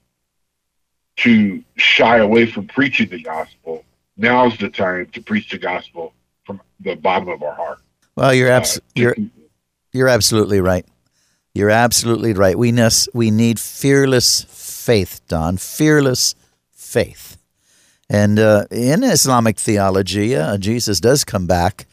to 1.16 1.64
shy 1.76 2.18
away 2.18 2.46
from 2.46 2.66
preaching 2.66 3.08
the 3.08 3.22
gospel. 3.22 3.84
Now's 4.16 4.56
the 4.58 4.70
time 4.70 5.06
to 5.12 5.20
preach 5.20 5.50
the 5.50 5.58
gospel 5.58 6.12
from 6.44 6.60
the 6.80 6.94
bottom 6.96 7.28
of 7.28 7.42
our 7.42 7.54
heart. 7.54 7.78
Well, 8.16 8.32
you're 8.32 8.50
abs- 8.50 8.78
uh, 8.78 8.80
you're 8.94 9.16
you're 9.92 10.08
absolutely 10.08 10.60
right. 10.60 10.86
You're 11.54 11.70
absolutely 11.70 12.32
right. 12.32 12.58
We 12.58 12.72
need 12.72 12.92
we 13.12 13.30
need 13.30 13.58
fearless 13.60 14.42
faith, 14.48 15.20
Don. 15.28 15.56
Fearless 15.56 16.34
faith. 16.72 17.36
And 18.08 18.38
uh, 18.38 18.66
in 18.70 19.02
Islamic 19.02 19.58
theology, 19.58 20.36
uh, 20.36 20.58
Jesus 20.58 21.00
does 21.00 21.24
come 21.24 21.46
back 21.46 21.86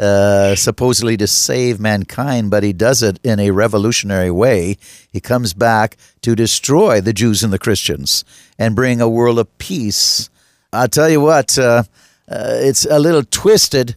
uh, 0.00 0.54
supposedly 0.54 1.16
to 1.18 1.26
save 1.26 1.78
mankind, 1.78 2.50
but 2.50 2.62
he 2.62 2.72
does 2.72 3.02
it 3.02 3.20
in 3.22 3.38
a 3.38 3.50
revolutionary 3.50 4.30
way. 4.30 4.78
He 5.12 5.20
comes 5.20 5.52
back 5.52 5.98
to 6.22 6.34
destroy 6.34 7.02
the 7.02 7.12
Jews 7.12 7.42
and 7.42 7.52
the 7.52 7.58
Christians 7.58 8.24
and 8.58 8.74
bring 8.74 9.02
a 9.02 9.08
world 9.08 9.38
of 9.38 9.58
peace. 9.58 10.29
I'll 10.72 10.88
tell 10.88 11.10
you 11.10 11.20
what, 11.20 11.58
uh, 11.58 11.82
uh, 12.28 12.58
it's 12.60 12.84
a 12.84 12.98
little 12.98 13.24
twisted, 13.24 13.96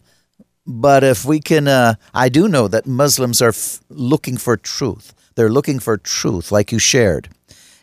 but 0.66 1.04
if 1.04 1.24
we 1.24 1.40
can, 1.40 1.68
uh, 1.68 1.96
I 2.14 2.30
do 2.30 2.48
know 2.48 2.68
that 2.68 2.88
Muslims 2.88 3.42
are 3.42 3.50
f- 3.50 3.80
looking 3.90 4.38
for 4.38 4.58
truth. 4.58 5.14
They're 5.36 5.52
looking 5.52 5.80
for 5.80 5.98
truth, 5.98 6.52
like 6.52 6.72
you 6.72 6.80
shared. 6.80 7.30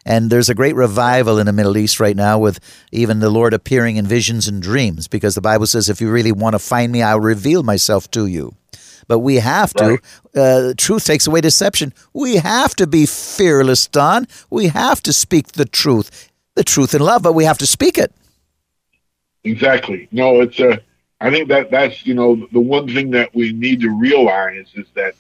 And 0.05 0.31
there's 0.31 0.49
a 0.49 0.55
great 0.55 0.75
revival 0.75 1.39
in 1.39 1.47
the 1.47 1.53
Middle 1.53 1.77
East 1.77 2.01
right 2.01 2.17
now 2.17 2.39
with 2.39 2.59
even 2.91 3.21
the 3.21 3.31
Lord 3.31 3.53
appearing 3.53 3.97
in 3.97 4.07
visions 4.07 4.49
and 4.49 4.63
dreams 4.63 5.07
because 5.09 5.35
the 5.35 5.41
Bible 5.41 5.67
says, 5.67 5.89
if 5.89 6.01
you 6.01 6.11
really 6.11 6.33
want 6.33 6.55
to 6.55 6.59
find 6.59 6.91
me, 6.91 7.03
I'll 7.03 7.21
reveal 7.21 7.63
myself 7.63 8.11
to 8.13 8.27
you. 8.27 8.55
But 9.07 9.19
we 9.19 9.37
have 9.37 9.75
to. 9.75 9.99
Uh, 10.35 10.75
truth 10.77 11.05
takes 11.05 11.27
away 11.27 11.41
deception. 11.43 11.93
We 12.13 12.37
have 12.37 12.75
to 12.77 12.87
be 12.87 13.07
fearless, 13.07 13.87
Don. 13.89 14.27
We 14.49 14.69
have 14.69 15.03
to 15.03 15.13
speak 15.13 15.49
the 15.53 15.65
truth, 15.65 16.31
the 16.55 16.65
truth 16.65 16.95
in 16.95 17.03
love, 17.03 17.23
but 17.23 17.35
we 17.35 17.45
have 17.45 17.59
to 17.59 17.67
speak 17.67 17.99
it. 17.99 18.13
Exactly. 19.45 20.09
No, 20.11 20.41
it's 20.41 20.61
a. 20.61 20.81
I 21.21 21.31
think 21.31 21.49
that 21.49 21.71
that's 21.71 22.07
you 22.07 22.15
know 22.15 22.47
the 22.53 22.61
one 22.61 22.87
thing 22.87 23.11
that 23.11 23.35
we 23.35 23.53
need 23.53 23.81
to 23.81 23.91
realize 23.91 24.69
is 24.75 24.87
that 24.95 25.15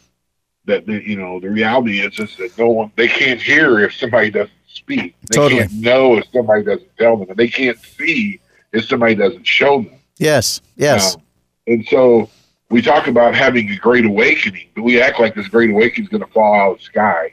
that 0.67 0.87
the, 0.87 1.03
you 1.07 1.17
know 1.17 1.41
the 1.41 1.50
reality 1.50 2.00
is 2.00 2.19
is 2.19 2.37
that 2.37 2.57
no 2.59 2.69
one 2.69 2.93
they 2.97 3.09
can't 3.09 3.41
hear 3.41 3.81
if 3.81 3.95
somebody 3.95 4.31
doesn't 4.31 4.50
speak. 4.67 5.15
They 5.29 5.37
totally. 5.37 5.61
can't 5.61 5.73
know 5.75 6.17
if 6.17 6.27
somebody 6.33 6.65
doesn't 6.65 6.97
tell 6.97 7.17
them, 7.17 7.31
and 7.31 7.37
they 7.37 7.49
can't 7.49 7.79
see 7.79 8.41
if 8.73 8.87
somebody 8.87 9.15
doesn't 9.15 9.47
show 9.47 9.83
them. 9.83 9.95
Yes, 10.19 10.61
yes. 10.77 11.17
Um, 11.17 11.23
and 11.67 11.87
so 11.87 12.31
we 12.71 12.83
talk 12.83 13.07
about 13.07 13.35
having 13.35 13.71
a 13.71 13.77
great 13.77 14.05
awakening, 14.05 14.69
but 14.75 14.83
we 14.83 15.00
act 15.00 15.19
like 15.19 15.35
this 15.35 15.49
great 15.49 15.71
awakening 15.71 16.05
is 16.05 16.09
going 16.09 16.25
to 16.25 16.31
fall 16.33 16.55
out 16.55 16.73
of 16.73 16.79
the 16.79 16.85
sky, 16.85 17.33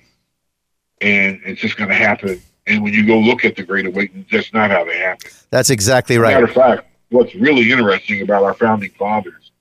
and 1.02 1.40
it's 1.46 1.62
just 1.62 1.78
going 1.78 1.90
to 1.90 1.96
happen. 1.96 2.42
And 2.68 2.84
when 2.84 2.94
you 2.94 3.06
go 3.06 3.18
look 3.18 3.46
at 3.46 3.56
the 3.56 3.64
great 3.64 3.86
awakening, 3.86 4.26
that's 4.32 4.54
not 4.54 4.70
how 4.70 4.84
they 4.84 4.98
happen. 4.98 5.32
That's 5.50 5.70
exactly 5.70 6.18
right. 6.18 6.34
matter 6.34 6.46
of 6.46 6.52
fact, 6.52 6.88
what's 7.10 7.34
really 7.34 7.72
interesting 7.72 8.22
about 8.22 8.44
our 8.44 8.54
founding 8.54 8.92
fathers 8.92 9.52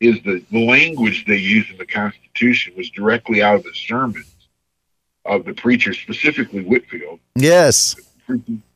is 0.00 0.22
the, 0.22 0.44
the 0.50 0.64
language 0.64 1.24
they 1.26 1.36
used 1.36 1.70
in 1.70 1.78
the 1.78 1.86
Constitution 1.86 2.74
was 2.76 2.90
directly 2.90 3.42
out 3.42 3.56
of 3.56 3.64
the 3.64 3.74
sermons 3.74 4.48
of 5.24 5.44
the 5.44 5.54
preachers, 5.54 5.98
specifically 5.98 6.62
Whitefield. 6.62 7.18
Yes. 7.34 7.96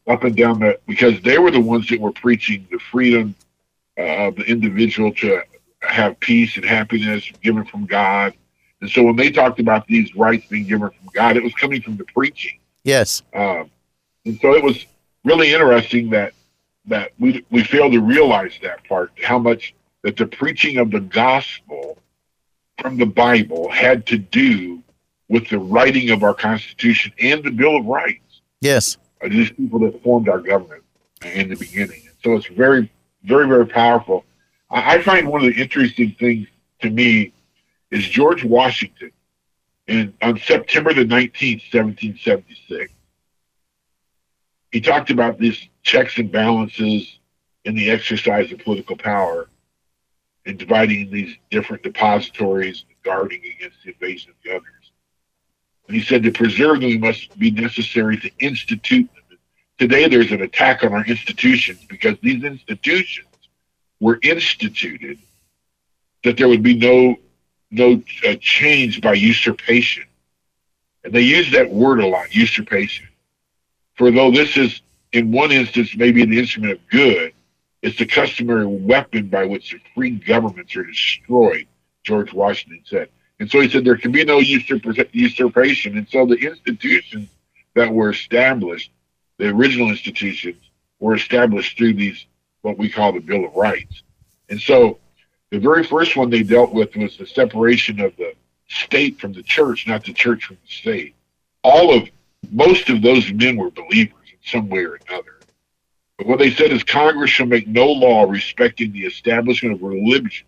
Up 0.07 0.25
and 0.25 0.37
down 0.37 0.61
that, 0.61 0.85
because 0.87 1.21
they 1.23 1.39
were 1.39 1.51
the 1.51 1.61
ones 1.61 1.89
that 1.89 2.01
were 2.01 2.13
preaching 2.13 2.67
the 2.71 2.79
freedom 2.79 3.35
uh, 3.99 4.29
of 4.29 4.37
the 4.37 4.45
individual 4.45 5.13
to 5.13 5.43
have 5.83 6.19
peace 6.19 6.57
and 6.57 6.65
happiness 6.65 7.31
given 7.43 7.65
from 7.65 7.87
God. 7.87 8.35
And 8.81 8.91
so 8.91 9.03
when 9.03 9.17
they 9.17 9.31
talked 9.31 9.61
about 9.61 9.87
these 9.87 10.15
rights 10.15 10.47
being 10.47 10.67
given 10.67 10.89
from 10.89 11.09
God, 11.13 11.37
it 11.37 11.43
was 11.43 11.55
coming 11.55 11.83
from 11.83 11.97
the 11.97 12.05
preaching. 12.05 12.58
Yes. 12.89 13.23
Um, 13.35 13.71
and 14.25 14.41
so 14.41 14.55
it 14.55 14.65
was 14.65 14.87
really 15.23 15.53
interesting 15.53 16.09
that 16.11 16.33
that 16.87 17.13
we 17.19 17.45
we 17.51 17.63
failed 17.63 17.93
to 17.93 18.01
realize 18.01 18.55
that 18.63 18.83
part, 18.89 19.13
how 19.23 19.39
much 19.39 19.75
that 20.05 20.17
the 20.17 20.27
preaching 20.27 20.79
of 20.79 20.91
the 20.91 21.01
gospel 21.01 21.99
from 22.79 22.97
the 22.97 23.05
Bible 23.05 23.71
had 23.71 24.07
to 24.07 24.17
do 24.17 24.83
with 25.29 25.49
the 25.49 25.59
writing 25.59 26.09
of 26.09 26.23
our 26.23 26.33
Constitution 26.33 27.13
and 27.21 27.45
the 27.45 27.51
Bill 27.51 27.77
of 27.77 27.85
Rights. 27.85 28.41
Yes. 28.63 28.97
Uh, 29.23 29.29
these 29.29 29.51
people 29.51 29.81
that 29.81 30.03
formed 30.03 30.31
our 30.31 30.41
government 30.41 30.83
in 31.23 31.51
the 31.51 31.57
beginning. 31.57 32.09
So 32.25 32.37
it's 32.37 32.47
very, 32.47 32.91
very, 33.23 33.47
very 33.47 33.67
powerful. 33.67 34.25
I, 34.71 34.95
I 34.95 35.03
find 35.03 35.29
one 35.29 35.45
of 35.45 35.55
the 35.55 35.61
interesting 35.61 36.13
things 36.19 36.47
to 36.81 36.89
me 36.89 37.33
is 37.91 38.09
George 38.09 38.45
Washington. 38.45 39.11
And 39.89 40.13
on 40.21 40.39
September 40.39 40.93
the 40.93 41.05
19th, 41.05 41.73
1776, 41.73 42.93
he 44.71 44.81
talked 44.83 45.11
about 45.11 45.39
these 45.39 45.69
checks 45.83 46.19
and 46.19 46.31
balances 46.31 47.19
in 47.65 47.75
the 47.75 47.91
exercise 47.91 48.53
of 48.53 48.59
political 48.59 48.97
power 48.97 49.49
and 50.45 50.59
dividing 50.59 51.11
these 51.11 51.35
different 51.51 51.83
depositories 51.83 52.85
and 52.89 52.97
guarding 53.03 53.41
against 53.41 53.79
the 53.83 53.93
invasion 53.93 54.31
of 54.31 54.37
the 54.45 54.51
others. 54.51 54.93
And 55.87 55.97
he 55.97 56.03
said 56.03 56.23
to 56.25 56.33
preserve 56.33 56.81
them, 56.81 57.01
must 57.01 57.39
be 57.39 57.51
necessary 57.51 58.19
to 58.19 58.31
institute 58.39 59.09
them. 59.15 59.39
Today, 59.79 60.07
there's 60.07 60.33
an 60.33 60.43
attack 60.43 60.85
on 60.85 60.93
our 60.93 61.05
institutions 61.05 61.85
because 61.89 62.17
these 62.21 62.45
institutions 62.45 63.27
were 64.01 64.19
instituted 64.23 65.19
that 66.25 66.37
there 66.37 66.49
would 66.49 66.63
be 66.63 66.77
no 66.77 67.17
no 67.71 68.03
uh, 68.27 68.35
change 68.41 69.01
by 69.01 69.15
usurpation. 69.15 70.05
And 71.05 71.13
they 71.13 71.23
use 71.23 71.53
that 71.53 71.71
word 71.71 72.01
a 72.01 72.07
lot, 72.07 72.35
usurpation. 72.35 73.09
For 73.95 74.11
though 74.11 74.31
this 74.31 74.57
is, 74.57 74.81
in 75.13 75.33
one 75.33 75.53
instance, 75.53 75.95
maybe 75.97 76.23
an 76.23 76.33
instrument 76.33 76.73
of 76.73 76.89
good, 76.89 77.33
it's 77.83 77.99
the 77.99 78.07
customary 78.07 78.67
weapon 78.67 79.29
by 79.29 79.45
which 79.45 79.73
the 79.73 79.81
free 79.95 80.11
governments 80.11 80.75
are 80.77 80.85
destroyed, 80.85 81.67
George 82.03 82.33
Washington 82.33 82.83
said. 82.85 83.09
And 83.41 83.51
so 83.51 83.61
he 83.61 83.69
said 83.69 83.85
there 83.85 83.97
can 83.97 84.13
be 84.13 84.25
no 84.25 84.39
usurpation. 84.41 85.97
And 85.97 86.09
so 86.09 86.27
the 86.27 86.37
institutions 86.37 87.29
that 87.75 87.93
were 87.93 88.11
established, 88.11 88.91
the 89.39 89.49
original 89.49 89.91
institutions, 89.91 90.57
were 90.99 91.15
established 91.15 91.79
through 91.79 91.95
these, 91.95 92.27
what 92.63 92.77
we 92.77 92.91
call 92.91 93.13
the 93.13 93.21
Bill 93.21 93.45
of 93.45 93.55
Rights. 93.55 94.03
And 94.49 94.61
so 94.61 94.99
the 95.51 95.59
very 95.59 95.85
first 95.85 96.17
one 96.17 96.31
they 96.31 96.43
dealt 96.43 96.73
with 96.73 96.95
was 96.97 97.17
the 97.17 97.27
separation 97.27 98.01
of 98.01 98.17
the 98.17 98.35
state 98.69 99.19
from 99.19 99.33
the 99.33 99.43
church, 99.43 99.87
not 99.87 100.05
the 100.05 100.13
church 100.13 100.45
from 100.45 100.57
the 100.57 100.71
state. 100.71 101.15
All 101.63 101.95
of, 101.95 102.09
most 102.51 102.91
of 102.91 103.03
those 103.03 103.33
men 103.33 103.57
were 103.57 103.71
believers 103.71 104.29
in 104.31 104.39
some 104.45 104.69
way 104.69 104.85
or 104.85 104.99
another. 105.09 105.39
But 106.19 106.27
what 106.27 106.39
they 106.39 106.51
said 106.51 106.73
is 106.73 106.83
Congress 106.83 107.31
shall 107.31 107.47
make 107.47 107.69
no 107.69 107.87
law 107.87 108.25
respecting 108.25 108.93
the 108.93 109.07
establishment 109.07 109.75
of 109.75 109.83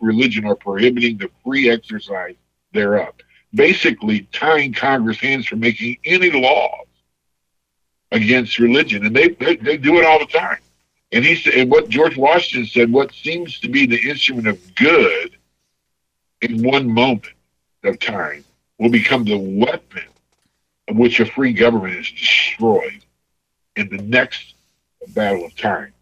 religion 0.01 0.45
or 0.45 0.57
prohibiting 0.57 1.17
the 1.17 1.31
free 1.45 1.71
exercise 1.71 2.35
thereof, 2.73 3.15
basically 3.55 4.29
tying 4.33 4.73
Congress 4.73 5.19
hands 5.19 5.47
from 5.47 5.61
making 5.61 5.99
any 6.05 6.31
laws 6.31 6.87
against 8.13 8.59
religion, 8.59 9.07
and 9.07 9.15
they, 9.15 9.29
they 9.29 9.57
they 9.57 9.77
do 9.77 9.99
it 9.99 10.05
all 10.05 10.19
the 10.19 10.27
time. 10.27 10.59
And 11.13 11.25
he 11.25 11.35
said, 11.35 11.55
and 11.55 11.71
what 11.71 11.89
George 11.89 12.17
Washington 12.17 12.69
said, 12.69 12.93
what 12.93 13.13
seems 13.13 13.59
to 13.61 13.69
be 13.69 13.87
the 13.87 14.09
instrument 14.09 14.47
of 14.47 14.75
good 14.77 15.37
in 16.41 16.63
one 16.63 16.89
moment 16.89 17.35
of 17.83 17.99
time 17.99 18.45
will 18.79 18.91
become 18.91 19.25
the 19.25 19.39
weapon 19.39 20.05
of 20.89 20.97
which 20.97 21.21
a 21.21 21.27
free 21.27 21.53
government 21.53 21.95
is 21.95 22.11
destroyed 22.11 23.05
in 23.77 23.89
the 23.89 24.03
next 24.03 24.55
battle 25.09 25.45
of 25.45 25.57
time. 25.57 25.93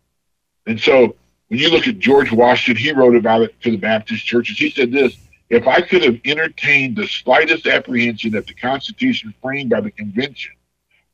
And 0.67 0.81
so 0.81 1.17
when 1.49 1.59
you 1.59 1.71
look 1.71 1.89
at 1.89 1.99
George 1.99 2.31
Washington, 2.31 2.83
he 2.83 2.93
wrote 2.93 3.17
about 3.17 3.43
it 3.43 3.61
to 3.63 3.71
the 3.71 3.77
Baptist 3.77 4.25
churches. 4.25 4.59
He 4.59 4.71
said 4.71 4.93
this 4.93 5.17
if 5.51 5.67
I 5.67 5.81
could 5.81 6.05
have 6.05 6.21
entertained 6.25 6.97
the 6.97 7.07
slightest 7.07 7.67
apprehension 7.67 8.33
that 8.33 8.47
the 8.47 8.55
Constitution 8.55 9.35
framed 9.43 9.71
by 9.71 9.81
the 9.81 9.91
convention, 9.91 10.53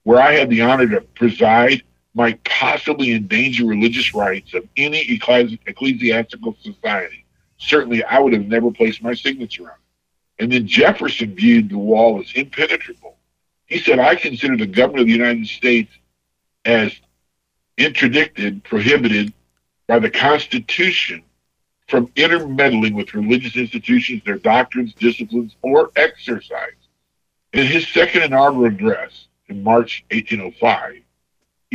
where 0.03 0.21
I 0.21 0.33
had 0.33 0.51
the 0.51 0.63
honor 0.63 0.89
to 0.89 1.01
preside, 1.01 1.83
might 2.15 2.43
possibly 2.45 3.13
endanger 3.13 3.67
religious 3.67 4.15
rights 4.15 4.55
of 4.55 4.67
any 4.77 5.01
ecclesiastical 5.67 6.57
society, 6.63 7.25
certainly 7.59 8.05
I 8.05 8.21
would 8.21 8.33
have 8.33 8.47
never 8.47 8.71
placed 8.71 9.03
my 9.03 9.15
signature 9.15 9.65
on 9.65 9.71
it. 9.71 10.43
And 10.43 10.53
then 10.53 10.67
Jefferson 10.67 11.35
viewed 11.35 11.71
the 11.71 11.79
wall 11.79 12.21
as 12.21 12.33
impenetrable. 12.35 13.17
He 13.67 13.79
said, 13.79 13.99
I 13.99 14.15
consider 14.15 14.57
the 14.57 14.67
government 14.67 15.03
of 15.03 15.07
the 15.07 15.13
United 15.13 15.47
States 15.47 15.93
as 16.65 16.93
interdicted, 17.77 18.65
prohibited 18.65 19.33
by 19.87 19.99
the 19.99 20.11
Constitution 20.11 21.23
from 21.89 22.11
intermeddling 22.17 22.95
with 22.95 23.15
religious 23.15 23.57
institutions, 23.57 24.23
their 24.25 24.39
doctrines, 24.39 24.95
disciplines, 24.95 25.57
or 25.63 25.91
exercise. 25.97 26.73
In 27.53 27.67
his 27.67 27.87
second 27.89 28.23
inaugural 28.23 28.67
address 28.67 29.29
in 29.49 29.63
March 29.63 30.05
1805, 30.11 31.04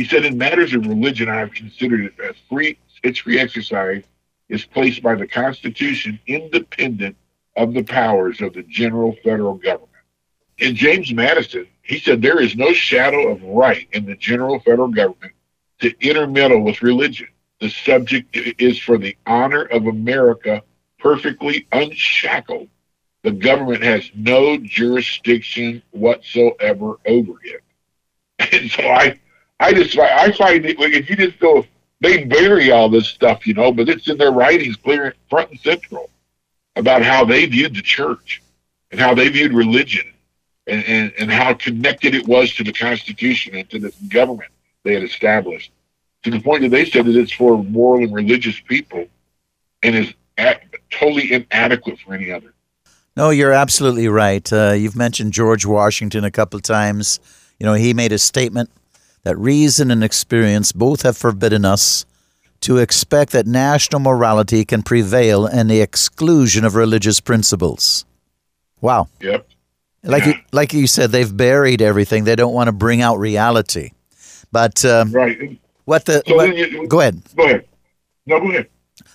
he 0.00 0.06
said, 0.06 0.24
In 0.24 0.38
matters 0.38 0.72
of 0.72 0.86
religion, 0.86 1.28
I 1.28 1.40
have 1.40 1.52
considered 1.52 2.00
it 2.00 2.14
as 2.18 2.34
free, 2.48 2.78
its 3.02 3.18
free 3.18 3.38
exercise 3.38 4.02
is 4.48 4.64
placed 4.64 5.02
by 5.02 5.14
the 5.14 5.26
Constitution 5.26 6.18
independent 6.26 7.16
of 7.54 7.74
the 7.74 7.84
powers 7.84 8.40
of 8.40 8.54
the 8.54 8.62
general 8.62 9.14
federal 9.22 9.56
government. 9.56 9.90
In 10.56 10.74
James 10.74 11.12
Madison, 11.12 11.66
he 11.82 11.98
said, 11.98 12.22
There 12.22 12.40
is 12.40 12.56
no 12.56 12.72
shadow 12.72 13.28
of 13.28 13.42
right 13.42 13.88
in 13.92 14.06
the 14.06 14.16
general 14.16 14.58
federal 14.60 14.88
government 14.88 15.34
to 15.80 15.92
intermeddle 16.00 16.62
with 16.62 16.80
religion 16.80 17.28
the 17.60 17.68
subject 17.68 18.34
is 18.58 18.78
for 18.78 18.96
the 18.96 19.14
honor 19.26 19.64
of 19.64 19.86
America 19.86 20.62
perfectly 20.98 21.66
unshackled. 21.72 22.68
The 23.22 23.32
government 23.32 23.82
has 23.82 24.10
no 24.14 24.56
jurisdiction 24.56 25.82
whatsoever 25.90 26.94
over 27.04 27.34
it. 27.44 27.62
And 28.52 28.70
so 28.70 28.82
I, 28.88 29.20
I 29.60 29.74
just 29.74 29.96
I 29.98 30.32
find 30.32 30.64
it 30.64 30.76
if 30.80 31.10
you 31.10 31.16
just 31.16 31.38
go, 31.38 31.64
they 32.00 32.24
bury 32.24 32.70
all 32.70 32.88
this 32.88 33.06
stuff, 33.06 33.46
you 33.46 33.54
know, 33.54 33.70
but 33.70 33.88
it's 33.88 34.08
in 34.08 34.16
their 34.16 34.32
writings, 34.32 34.76
clear 34.76 35.14
front 35.28 35.50
and 35.50 35.60
central, 35.60 36.10
about 36.76 37.02
how 37.02 37.24
they 37.24 37.44
viewed 37.44 37.74
the 37.74 37.82
church 37.82 38.42
and 38.90 38.98
how 38.98 39.14
they 39.14 39.28
viewed 39.28 39.52
religion 39.52 40.10
and, 40.66 40.82
and, 40.86 41.12
and 41.18 41.30
how 41.30 41.52
connected 41.52 42.14
it 42.14 42.26
was 42.26 42.54
to 42.54 42.64
the 42.64 42.72
Constitution 42.72 43.54
and 43.54 43.68
to 43.70 43.78
the 43.78 43.92
government 44.08 44.50
they 44.82 44.94
had 44.94 45.02
established 45.02 45.70
to 46.22 46.30
the 46.30 46.40
point 46.40 46.62
that 46.62 46.70
they 46.70 46.84
said 46.84 47.06
that 47.06 47.16
it's 47.16 47.32
for 47.32 47.62
moral 47.62 48.02
and 48.02 48.14
religious 48.14 48.58
people 48.60 49.06
and 49.82 49.94
is 49.94 50.12
at, 50.38 50.62
totally 50.90 51.32
inadequate 51.32 51.98
for 51.98 52.14
any 52.14 52.30
other. 52.30 52.52
No, 53.16 53.30
you're 53.30 53.52
absolutely 53.52 54.08
right. 54.08 54.50
Uh, 54.52 54.72
you've 54.72 54.96
mentioned 54.96 55.32
George 55.32 55.66
Washington 55.66 56.24
a 56.24 56.30
couple 56.30 56.60
times. 56.60 57.20
You 57.58 57.66
know, 57.66 57.74
he 57.74 57.92
made 57.92 58.12
a 58.12 58.18
statement 58.18 58.70
that 59.22 59.36
reason 59.38 59.90
and 59.90 60.02
experience 60.02 60.72
both 60.72 61.02
have 61.02 61.16
forbidden 61.16 61.64
us 61.64 62.04
to 62.60 62.78
expect 62.78 63.32
that 63.32 63.46
national 63.46 64.00
morality 64.00 64.64
can 64.64 64.82
prevail 64.82 65.46
in 65.46 65.68
the 65.68 65.80
exclusion 65.80 66.64
of 66.64 66.74
religious 66.74 67.20
principles. 67.20 68.04
Wow. 68.80 69.08
Yep. 69.20 69.46
Like 70.02 70.26
you, 70.26 70.34
like 70.52 70.72
you 70.72 70.86
said, 70.86 71.10
they've 71.10 71.34
buried 71.36 71.82
everything. 71.82 72.24
They 72.24 72.36
don't 72.36 72.54
want 72.54 72.68
to 72.68 72.72
bring 72.72 73.02
out 73.02 73.18
reality. 73.18 73.90
But 74.50 74.84
um, 74.84 75.12
right. 75.12 75.60
What 75.84 76.06
the 76.06 76.22
so 76.26 76.36
what, 76.36 76.56
you, 76.56 76.86
go 76.86 77.00
ahead. 77.00 77.22
Go 77.36 77.44
ahead. 77.44 77.66
No, 78.26 78.40
go 78.40 78.48
ahead. 78.48 78.68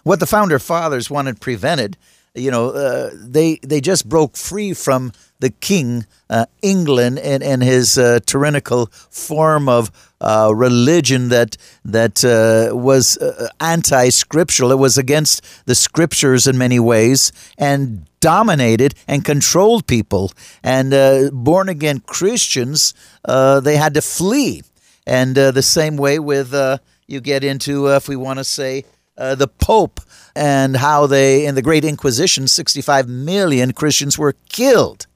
What 0.03 0.19
the 0.19 0.27
founder 0.27 0.59
fathers 0.59 1.09
wanted 1.09 1.39
prevented, 1.39 1.97
you 2.35 2.51
know, 2.51 2.69
uh, 2.69 3.09
they 3.13 3.55
they 3.63 3.81
just 3.81 4.07
broke 4.07 4.37
free 4.37 4.73
from 4.73 5.11
the 5.39 5.49
king, 5.49 6.05
uh, 6.29 6.45
England, 6.61 7.19
and, 7.19 7.43
and 7.43 7.61
his 7.61 7.97
uh, 7.97 8.19
tyrannical 8.25 8.87
form 9.09 9.67
of 9.67 9.91
uh, 10.21 10.51
religion 10.53 11.29
that 11.29 11.57
that 11.83 12.23
uh, 12.23 12.75
was 12.75 13.17
uh, 13.17 13.49
anti-scriptural. 13.59 14.71
It 14.71 14.79
was 14.79 14.97
against 14.97 15.43
the 15.65 15.75
scriptures 15.75 16.47
in 16.47 16.57
many 16.57 16.79
ways, 16.79 17.31
and 17.57 18.05
dominated 18.19 18.95
and 19.07 19.23
controlled 19.23 19.85
people. 19.87 20.31
And 20.63 20.91
born 21.31 21.69
again 21.69 21.99
Christians, 21.99 22.93
they 23.25 23.77
had 23.77 23.93
to 23.93 24.01
flee 24.01 24.63
and 25.05 25.35
the 25.35 25.61
same 25.61 25.95
way 25.95 26.17
with 26.17 26.51
you 27.07 27.21
get 27.21 27.43
into, 27.43 27.87
if 27.89 28.07
we 28.07 28.15
want 28.15 28.39
to 28.39 28.43
say, 28.43 28.83
uh, 29.17 29.35
the 29.35 29.47
Pope 29.47 29.99
and 30.35 30.77
how 30.77 31.07
they, 31.07 31.45
in 31.45 31.55
the 31.55 31.61
Great 31.61 31.85
Inquisition, 31.85 32.47
65 32.47 33.07
million 33.07 33.73
Christians 33.73 34.17
were 34.17 34.35
killed. 34.49 35.07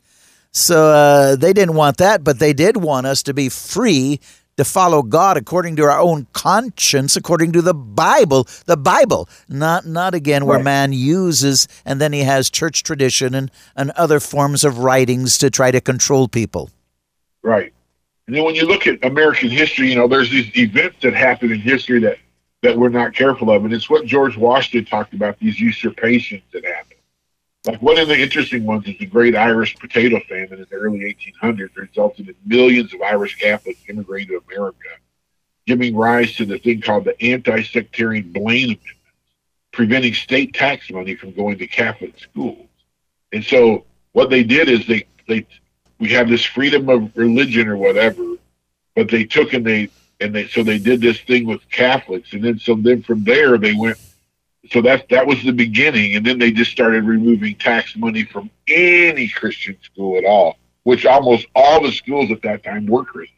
So 0.52 0.88
uh, 0.88 1.36
they 1.36 1.54
didn't 1.54 1.76
want 1.76 1.98
that, 1.98 2.24
but 2.24 2.40
they 2.40 2.54
did 2.54 2.78
want 2.78 3.06
us 3.06 3.22
to 3.24 3.34
be 3.34 3.50
free 3.50 4.20
to 4.58 4.66
follow 4.66 5.02
God 5.02 5.38
according 5.38 5.78
to 5.78 5.84
our 5.84 6.00
own 6.00 6.28
conscience, 6.34 7.16
according 7.16 7.54
to 7.54 7.62
the 7.62 7.74
Bible. 7.74 8.46
The 8.66 8.76
Bible, 8.76 9.30
not 9.48 9.86
not 9.86 10.14
again 10.14 10.46
where 10.46 10.58
right. 10.58 10.66
man 10.66 10.92
uses 10.92 11.68
and 11.86 12.02
then 12.02 12.12
he 12.12 12.24
has 12.24 12.50
church 12.50 12.84
tradition 12.84 13.34
and, 13.34 13.52
and 13.78 13.92
other 13.92 14.20
forms 14.20 14.66
of 14.66 14.80
writings 14.80 15.38
to 15.38 15.50
try 15.50 15.72
to 15.72 15.80
control 15.80 16.28
people. 16.28 16.72
Right. 17.42 17.72
And 18.28 18.36
then 18.36 18.44
when 18.44 18.54
you 18.54 18.68
look 18.68 18.86
at 18.86 19.04
American 19.04 19.50
history, 19.50 19.90
you 19.90 19.96
know, 19.96 20.08
there's 20.10 20.30
these 20.30 20.56
events 20.58 20.98
that 21.04 21.14
happen 21.14 21.52
in 21.52 21.60
history 21.60 22.00
that, 22.02 22.18
that 22.62 22.78
we're 22.78 22.90
not 22.90 23.14
careful 23.14 23.52
of. 23.52 23.64
And 23.64 23.74
it's 23.74 23.90
what 23.90 24.06
George 24.06 24.38
Washington 24.38 24.90
talked 24.90 25.14
about, 25.14 25.40
these 25.40 25.60
usurpations 25.60 26.44
that 26.54 26.66
happen. 26.66 26.98
Like 27.66 27.82
one 27.82 27.98
of 27.98 28.08
the 28.08 28.20
interesting 28.20 28.66
ones 28.66 28.88
is 28.88 28.98
the 28.98 29.06
Great 29.06 29.36
Irish 29.36 29.76
Potato 29.78 30.20
Famine 30.30 30.60
in 30.60 30.68
the 30.70 30.76
early 30.76 31.00
1800s 31.00 31.76
resulted 31.76 32.30
in 32.30 32.36
millions 32.46 32.94
of 32.94 33.02
Irish 33.02 33.36
Catholics 33.38 33.80
immigrating 33.90 34.30
to 34.30 34.42
America, 34.50 34.88
giving 35.66 35.96
rise 35.96 36.36
to 36.36 36.46
the 36.46 36.58
thing 36.58 36.82
called 36.82 37.06
the 37.06 37.22
Anti-Sectarian 37.22 38.32
Blaine 38.32 38.64
Amendments, 38.64 38.94
preventing 39.72 40.14
state 40.14 40.54
tax 40.54 40.90
money 40.90 41.16
from 41.16 41.32
going 41.34 41.58
to 41.58 41.68
Catholic 41.68 42.18
schools. 42.18 42.68
And 43.34 43.44
so 43.44 43.86
what 44.14 44.30
they 44.30 44.44
did 44.44 44.70
is 44.70 44.88
they, 44.88 45.06
they 45.28 45.46
we 46.00 46.10
have 46.10 46.30
this 46.30 46.46
freedom 46.46 46.88
of 46.90 47.16
religion 47.16 47.68
or 47.68 47.76
whatever, 47.78 48.36
but 48.96 49.10
they 49.10 49.26
took 49.26 49.54
and 49.54 49.66
they 49.66 49.90
and 50.20 50.34
they 50.36 50.48
so 50.48 50.64
they 50.64 50.78
did 50.78 51.02
this 51.02 51.20
thing 51.22 51.46
with 51.46 51.68
Catholics, 51.70 52.34
and 52.34 52.44
then 52.44 52.60
so 52.60 52.76
then 52.76 53.02
from 53.04 53.24
there 53.24 53.58
they 53.58 53.74
went. 53.74 53.98
So 54.72 54.82
that 54.82 55.08
that 55.10 55.26
was 55.26 55.42
the 55.44 55.54
beginning, 55.54 56.16
and 56.16 56.26
then 56.26 56.38
they 56.38 56.52
just 56.52 56.72
started 56.72 57.04
removing 57.06 57.56
tax 57.56 57.96
money 57.96 58.24
from 58.24 58.50
any 58.68 59.30
Christian 59.30 59.78
school 59.82 60.18
at 60.18 60.26
all, 60.26 60.58
which 60.84 61.06
almost 61.06 61.48
all 61.56 61.82
the 61.82 61.92
schools 61.92 62.30
at 62.32 62.42
that 62.42 62.64
time 62.64 62.86
were 62.86 63.06
Christian. 63.06 63.36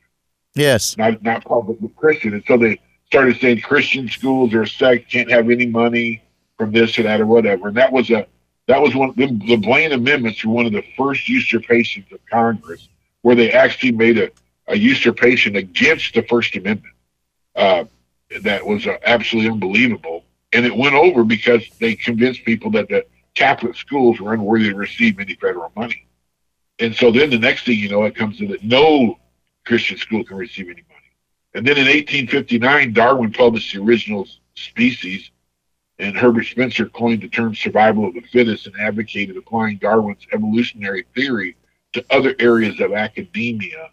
Yes, 0.56 0.98
not 0.98 1.22
not 1.22 1.46
public 1.46 1.78
but 1.80 1.96
Christian, 1.96 2.34
and 2.34 2.44
so 2.48 2.58
they 2.58 2.80
started 3.06 3.40
saying 3.40 3.62
Christian 3.62 4.10
schools 4.10 4.54
or 4.54 4.66
sect 4.66 5.12
can't 5.12 5.30
have 5.30 5.50
any 5.50 5.68
money 5.68 6.24
from 6.58 6.72
this 6.72 6.98
or 6.98 7.04
that 7.04 7.22
or 7.22 7.28
whatever, 7.28 7.68
and 7.68 7.78
that 7.78 7.92
was 7.92 8.10
a 8.10 8.26
that 8.68 8.82
was 8.82 8.96
one 8.96 9.14
the, 9.16 9.28
the 9.48 9.58
Blaine 9.58 9.92
amendments 9.92 10.44
were 10.44 10.54
one 10.54 10.66
of 10.66 10.72
the 10.72 10.84
first 10.98 11.30
usurpations 11.30 12.06
of 12.12 12.20
Congress 12.26 12.90
where 13.22 13.36
they 13.36 13.52
actually 13.52 13.92
made 13.92 14.18
a, 14.18 14.32
a 14.68 14.78
usurpation 14.78 15.56
against 15.56 16.14
the 16.14 16.24
First 16.24 16.56
Amendment. 16.56 16.94
Uh, 17.56 17.86
that 18.44 18.66
was 18.66 18.88
uh, 18.88 18.98
absolutely 19.06 19.52
unbelievable, 19.52 20.24
and 20.54 20.66
it 20.66 20.76
went 20.76 20.96
over 20.96 21.26
because 21.26 21.64
they 21.80 21.96
convinced 21.96 22.46
people 22.46 22.72
that 22.72 22.88
the 22.88 23.06
Catholic 23.36 23.76
schools 23.76 24.22
were 24.22 24.34
unworthy 24.34 24.70
to 24.70 24.76
receive 24.76 25.20
any 25.20 25.36
federal 25.36 25.72
money. 25.76 26.08
And 26.80 26.96
so 26.96 27.12
then 27.12 27.30
the 27.30 27.38
next 27.38 27.66
thing 27.66 27.78
you 27.78 27.90
know, 27.90 28.04
it 28.06 28.16
comes 28.16 28.38
to 28.38 28.48
that 28.48 28.64
no 28.64 29.20
Christian 29.66 29.98
school 29.98 30.24
can 30.24 30.38
receive 30.38 30.68
any 30.68 30.84
money. 30.88 31.12
And 31.54 31.68
then 31.68 31.78
in 31.78 31.86
1859, 31.86 32.94
Darwin 32.94 33.34
published 33.34 33.74
the 33.74 33.82
original 33.82 34.28
species 34.56 35.30
and 36.02 36.18
Herbert 36.18 36.46
Spencer 36.46 36.90
coined 36.90 37.22
the 37.22 37.28
term 37.28 37.54
survival 37.54 38.08
of 38.08 38.16
the 38.16 38.22
fittest 38.22 38.66
and 38.66 38.76
advocated 38.80 39.38
applying 39.38 39.78
Darwin's 39.78 40.26
evolutionary 40.34 41.06
theory 41.14 41.56
to 41.94 42.04
other 42.10 42.36
areas 42.40 42.80
of 42.80 42.94
academia 42.94 43.92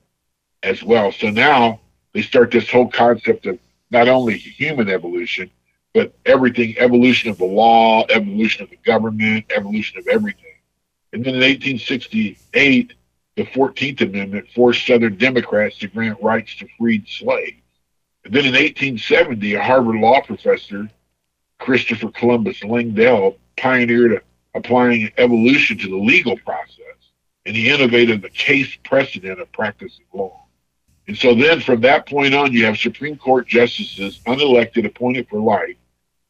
as 0.62 0.82
well. 0.82 1.12
So 1.12 1.30
now 1.30 1.80
they 2.12 2.22
start 2.22 2.50
this 2.50 2.70
whole 2.70 2.88
concept 2.88 3.46
of 3.46 3.58
not 3.90 4.08
only 4.08 4.36
human 4.36 4.88
evolution, 4.88 5.50
but 5.94 6.14
everything 6.26 6.76
evolution 6.78 7.30
of 7.30 7.38
the 7.38 7.44
law, 7.44 8.04
evolution 8.10 8.62
of 8.62 8.70
the 8.70 8.78
government, 8.84 9.46
evolution 9.54 9.98
of 9.98 10.06
everything. 10.08 10.44
And 11.12 11.24
then 11.24 11.34
in 11.34 11.40
1868, 11.40 12.92
the 13.36 13.44
14th 13.44 14.00
Amendment 14.02 14.48
forced 14.54 14.86
Southern 14.86 15.16
Democrats 15.16 15.78
to 15.78 15.88
grant 15.88 16.22
rights 16.22 16.56
to 16.56 16.68
freed 16.78 17.08
slaves. 17.08 17.62
And 18.24 18.34
then 18.34 18.44
in 18.44 18.52
1870, 18.52 19.54
a 19.54 19.62
Harvard 19.62 19.96
law 19.96 20.20
professor 20.20 20.90
Christopher 21.58 22.10
Columbus 22.10 22.60
Langdell 22.60 23.36
pioneered 23.56 24.22
applying 24.54 25.10
evolution 25.16 25.78
to 25.78 25.88
the 25.88 25.96
legal 25.96 26.36
process. 26.38 26.84
and 27.46 27.56
he 27.56 27.70
innovated 27.70 28.20
the 28.20 28.28
case 28.28 28.76
precedent 28.84 29.40
of 29.40 29.50
practicing 29.52 30.04
law. 30.12 30.44
And 31.08 31.16
so 31.16 31.34
then 31.34 31.60
from 31.60 31.80
that 31.80 32.06
point 32.06 32.34
on, 32.34 32.52
you 32.52 32.66
have 32.66 32.76
Supreme 32.76 33.16
Court 33.16 33.48
justices, 33.48 34.20
unelected, 34.26 34.84
appointed 34.84 35.26
for 35.28 35.40
life, 35.40 35.76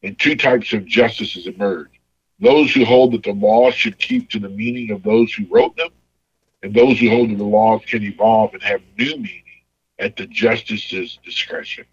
and 0.03 0.17
two 0.17 0.37
types 0.37 0.71
of 0.71 0.85
justices 0.85 1.47
emerge. 1.47 1.99
Those 2.39 2.71
who 2.71 2.85
hold 2.85 3.11
that 3.11 3.23
the 3.23 3.33
law 3.33 3.71
should 3.71 3.99
keep 3.99 4.29
to 4.29 4.39
the 4.39 4.47
meaning 4.47 4.91
of 4.91 5.03
those 5.03 5.33
who 5.33 5.45
wrote 5.49 5.75
them, 5.75 5.89
and 6.63 6.73
those 6.73 6.97
who 6.97 7.09
hold 7.09 7.29
that 7.29 7.37
the 7.37 7.43
laws 7.43 7.81
can 7.85 8.03
evolve 8.03 8.53
and 8.53 8.63
have 8.63 8.81
new 8.97 9.17
meaning 9.17 9.43
at 9.99 10.15
the 10.15 10.25
justice's 10.27 11.19
discretion. 11.25 11.83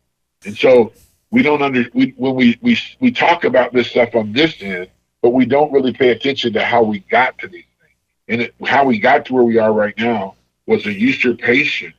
And 0.45 0.57
so 0.57 0.93
we 1.33 1.43
don't 1.43 1.63
under 1.63 1.87
we, 1.93 2.15
when 2.17 2.37
we, 2.37 2.57
we 2.63 2.79
we 3.01 3.11
talk 3.11 3.43
about 3.43 3.73
this 3.73 3.89
stuff 3.89 4.15
on 4.15 4.33
this 4.33 4.63
end, 4.63 4.89
but 5.23 5.31
we 5.31 5.45
don't 5.45 5.73
really 5.73 5.93
pay 5.93 6.11
attention 6.11 6.53
to 6.53 6.65
how 6.65 6.85
we 6.85 7.01
got 7.01 7.37
to 7.39 7.49
these 7.49 7.65
things. 7.81 7.99
And 8.29 8.43
it, 8.43 8.55
how 8.65 8.85
we 8.85 9.01
got 9.01 9.27
to 9.27 9.35
where 9.35 9.43
we 9.43 9.59
are 9.59 9.73
right 9.73 9.99
now 9.99 10.37
was 10.67 10.87
a 10.87 10.93
usurpation 10.93 11.93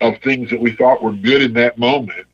of 0.00 0.18
things 0.22 0.50
that 0.50 0.60
we 0.60 0.72
thought 0.72 1.02
were 1.02 1.12
good 1.12 1.42
in 1.42 1.52
that 1.54 1.78
moment 1.78 2.26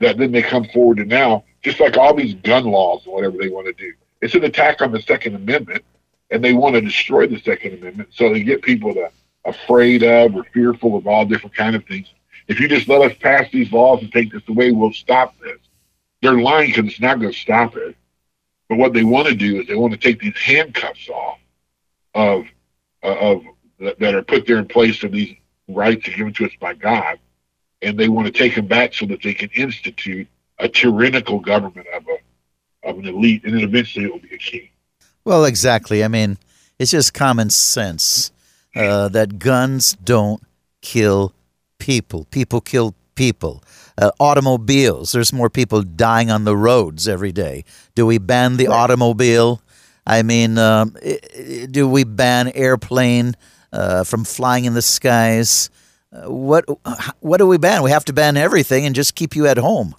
that 0.00 0.16
then 0.18 0.32
they 0.32 0.42
come 0.42 0.64
forward 0.66 0.98
to 0.98 1.04
now, 1.04 1.44
just 1.62 1.80
like 1.80 1.96
all 1.96 2.14
these 2.14 2.34
gun 2.34 2.64
laws 2.64 3.04
and 3.04 3.12
whatever 3.12 3.36
they 3.36 3.48
want 3.48 3.66
to 3.66 3.72
do. 3.72 3.92
It's 4.20 4.34
an 4.34 4.44
attack 4.44 4.80
on 4.80 4.92
the 4.92 5.02
Second 5.02 5.34
Amendment, 5.34 5.84
and 6.30 6.42
they 6.42 6.52
want 6.52 6.74
to 6.74 6.80
destroy 6.80 7.26
the 7.26 7.40
Second 7.40 7.74
Amendment. 7.74 8.10
So 8.12 8.32
they 8.32 8.42
get 8.42 8.62
people 8.62 8.94
to 8.94 9.10
afraid 9.44 10.02
of 10.02 10.36
or 10.36 10.44
fearful 10.52 10.96
of 10.96 11.06
all 11.06 11.24
different 11.24 11.56
kind 11.56 11.74
of 11.74 11.84
things. 11.86 12.12
If 12.48 12.60
you 12.60 12.68
just 12.68 12.88
let 12.88 13.02
us 13.02 13.16
pass 13.18 13.50
these 13.52 13.72
laws 13.72 14.02
and 14.02 14.12
take 14.12 14.32
this 14.32 14.42
away, 14.48 14.70
we'll 14.70 14.92
stop 14.92 15.38
this. 15.40 15.58
They're 16.22 16.40
lying 16.40 16.70
because 16.70 16.90
it's 16.90 17.00
not 17.00 17.20
going 17.20 17.32
to 17.32 17.38
stop 17.38 17.76
it. 17.76 17.96
But 18.68 18.78
what 18.78 18.92
they 18.92 19.04
want 19.04 19.28
to 19.28 19.34
do 19.34 19.60
is 19.60 19.66
they 19.66 19.74
want 19.74 19.92
to 19.92 19.98
take 19.98 20.20
these 20.20 20.36
handcuffs 20.36 21.08
off 21.08 21.38
of 22.14 22.46
uh, 23.02 23.16
of 23.16 23.42
that 23.78 24.14
are 24.14 24.22
put 24.22 24.46
there 24.46 24.58
in 24.58 24.66
place 24.66 25.02
of 25.04 25.12
these 25.12 25.36
rights 25.68 26.08
are 26.08 26.12
given 26.12 26.32
to 26.34 26.46
us 26.46 26.52
by 26.60 26.74
God, 26.74 27.18
and 27.82 27.98
they 27.98 28.08
want 28.08 28.26
to 28.26 28.32
take 28.32 28.54
them 28.54 28.66
back 28.66 28.94
so 28.94 29.06
that 29.06 29.22
they 29.22 29.34
can 29.34 29.50
institute 29.50 30.26
a 30.58 30.68
tyrannical 30.68 31.38
government 31.38 31.86
of 31.94 32.04
a 32.08 32.88
of 32.88 32.98
an 32.98 33.06
elite, 33.06 33.44
and 33.44 33.54
then 33.54 33.62
eventually 33.62 34.04
it 34.04 34.12
will 34.12 34.20
be 34.20 34.34
a 34.34 34.38
king. 34.38 34.68
Well, 35.24 35.44
exactly. 35.44 36.02
I 36.02 36.08
mean, 36.08 36.38
it's 36.78 36.92
just 36.92 37.12
common 37.12 37.50
sense 37.50 38.32
uh, 38.74 39.08
that 39.08 39.38
guns 39.38 39.94
don't 40.02 40.42
kill 40.80 41.34
people. 41.78 42.24
People 42.30 42.60
kill 42.60 42.94
people. 43.14 43.62
Uh, 44.00 44.12
automobiles. 44.20 45.10
There's 45.10 45.32
more 45.32 45.50
people 45.50 45.82
dying 45.82 46.30
on 46.30 46.44
the 46.44 46.56
roads 46.56 47.08
every 47.08 47.32
day. 47.32 47.64
Do 47.96 48.06
we 48.06 48.18
ban 48.18 48.56
the 48.56 48.68
right. 48.68 48.76
automobile? 48.76 49.60
I 50.06 50.22
mean, 50.22 50.56
um, 50.56 50.96
do 51.70 51.88
we 51.88 52.04
ban 52.04 52.52
airplane? 52.54 53.34
Uh, 53.72 54.04
from 54.04 54.24
flying 54.24 54.64
in 54.64 54.74
the 54.74 54.82
skies. 54.82 55.70
Uh, 56.12 56.30
what 56.30 56.64
what 57.20 57.36
do 57.38 57.46
we 57.46 57.58
ban? 57.58 57.82
We 57.82 57.90
have 57.90 58.04
to 58.06 58.12
ban 58.12 58.36
everything 58.36 58.86
and 58.86 58.94
just 58.94 59.14
keep 59.14 59.36
you 59.36 59.46
at 59.46 59.58
home. 59.58 59.94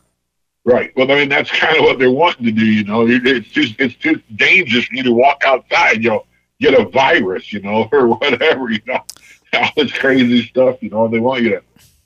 Right. 0.65 0.91
Well, 0.95 1.11
I 1.11 1.15
mean 1.15 1.29
that's 1.29 1.51
kind 1.59 1.77
of 1.77 1.83
what 1.83 1.99
they're 1.99 2.11
wanting 2.11 2.45
to 2.45 2.51
do. 2.51 2.65
You 2.65 2.83
know, 2.83 3.05
it's 3.07 3.49
just 3.49 3.75
it's 3.79 3.95
too 3.95 4.21
dangerous 4.35 4.85
for 4.85 4.95
you 4.95 5.03
to 5.03 5.13
walk 5.13 5.43
outside. 5.45 6.03
You 6.03 6.09
know, 6.09 6.25
get 6.59 6.73
a 6.73 6.85
virus. 6.89 7.53
You 7.53 7.61
know, 7.61 7.87
or 7.91 8.07
whatever. 8.07 8.71
You 8.71 8.81
know, 8.85 9.03
all 9.53 9.71
this 9.75 9.91
crazy 9.91 10.45
stuff. 10.45 10.81
You 10.81 10.89
know, 10.89 11.07
they 11.07 11.19
want 11.19 11.43
you 11.43 11.49
to 11.51 11.63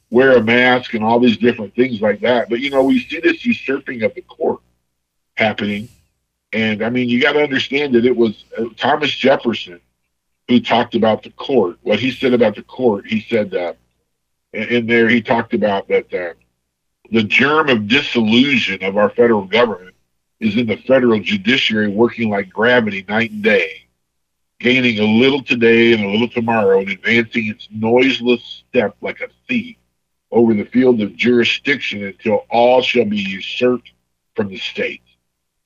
wear 0.10 0.38
a 0.38 0.44
mask 0.44 0.94
and 0.94 1.04
all 1.04 1.20
these 1.20 1.38
different 1.38 1.74
things 1.76 2.02
like 2.02 2.20
that. 2.22 2.50
But 2.50 2.60
you 2.60 2.70
know, 2.70 2.84
we 2.84 3.00
see 3.00 3.20
this 3.20 3.46
usurping 3.46 4.04
of 4.04 4.14
the 4.16 4.22
court 4.22 4.60
happening, 5.36 5.88
and 6.52 6.84
I 6.84 6.90
mean, 6.90 7.08
you 7.08 7.22
got 7.22 7.34
to 7.34 7.42
understand 7.42 7.96
that 7.96 8.06
it 8.06 8.16
was 8.16 8.44
uh, 8.58 8.66
Thomas 8.76 9.12
Jefferson 9.12 9.80
who 10.48 10.60
talked 10.60 10.96
about 10.96 11.24
the 11.24 11.32
court. 11.32 11.78
What 11.82 12.00
he 12.00 12.12
said 12.12 12.34
about 12.34 12.56
the 12.56 12.64
court, 12.64 13.08
he 13.08 13.22
said 13.22 13.52
that 13.52 13.78
in 14.54 14.86
there 14.86 15.10
he 15.10 15.22
talked 15.22 15.54
about 15.54 15.88
that 15.88 16.14
uh, 16.14 16.34
the 17.12 17.24
germ 17.24 17.70
of 17.70 17.88
disillusion 17.88 18.84
of 18.84 18.98
our 18.98 19.10
federal 19.10 19.46
government 19.46 19.96
is 20.40 20.58
in 20.58 20.68
the 20.68 20.78
federal 20.78 21.20
judiciary 21.20 21.88
working 21.88 22.30
like 22.30 22.50
gravity 22.50 23.06
night 23.08 23.32
and 23.32 23.44
day, 23.44 23.88
gaining 24.60 25.00
a 25.00 25.04
little 25.04 25.42
today 25.42 25.94
and 25.94 26.04
a 26.04 26.10
little 26.10 26.28
tomorrow 26.28 26.80
and 26.80 26.90
advancing 26.90 27.48
its 27.48 27.68
noiseless 27.72 28.64
step 28.70 28.96
like 29.02 29.22
a 29.22 29.28
thief 29.48 29.78
over 30.32 30.54
the 30.54 30.66
field 30.66 31.02
of 31.02 31.16
jurisdiction 31.16 32.04
until 32.04 32.46
all 32.50 32.82
shall 32.82 33.06
be 33.06 33.18
usurped 33.18 33.92
from 34.36 34.50
the 34.50 34.58
states. 34.58 35.04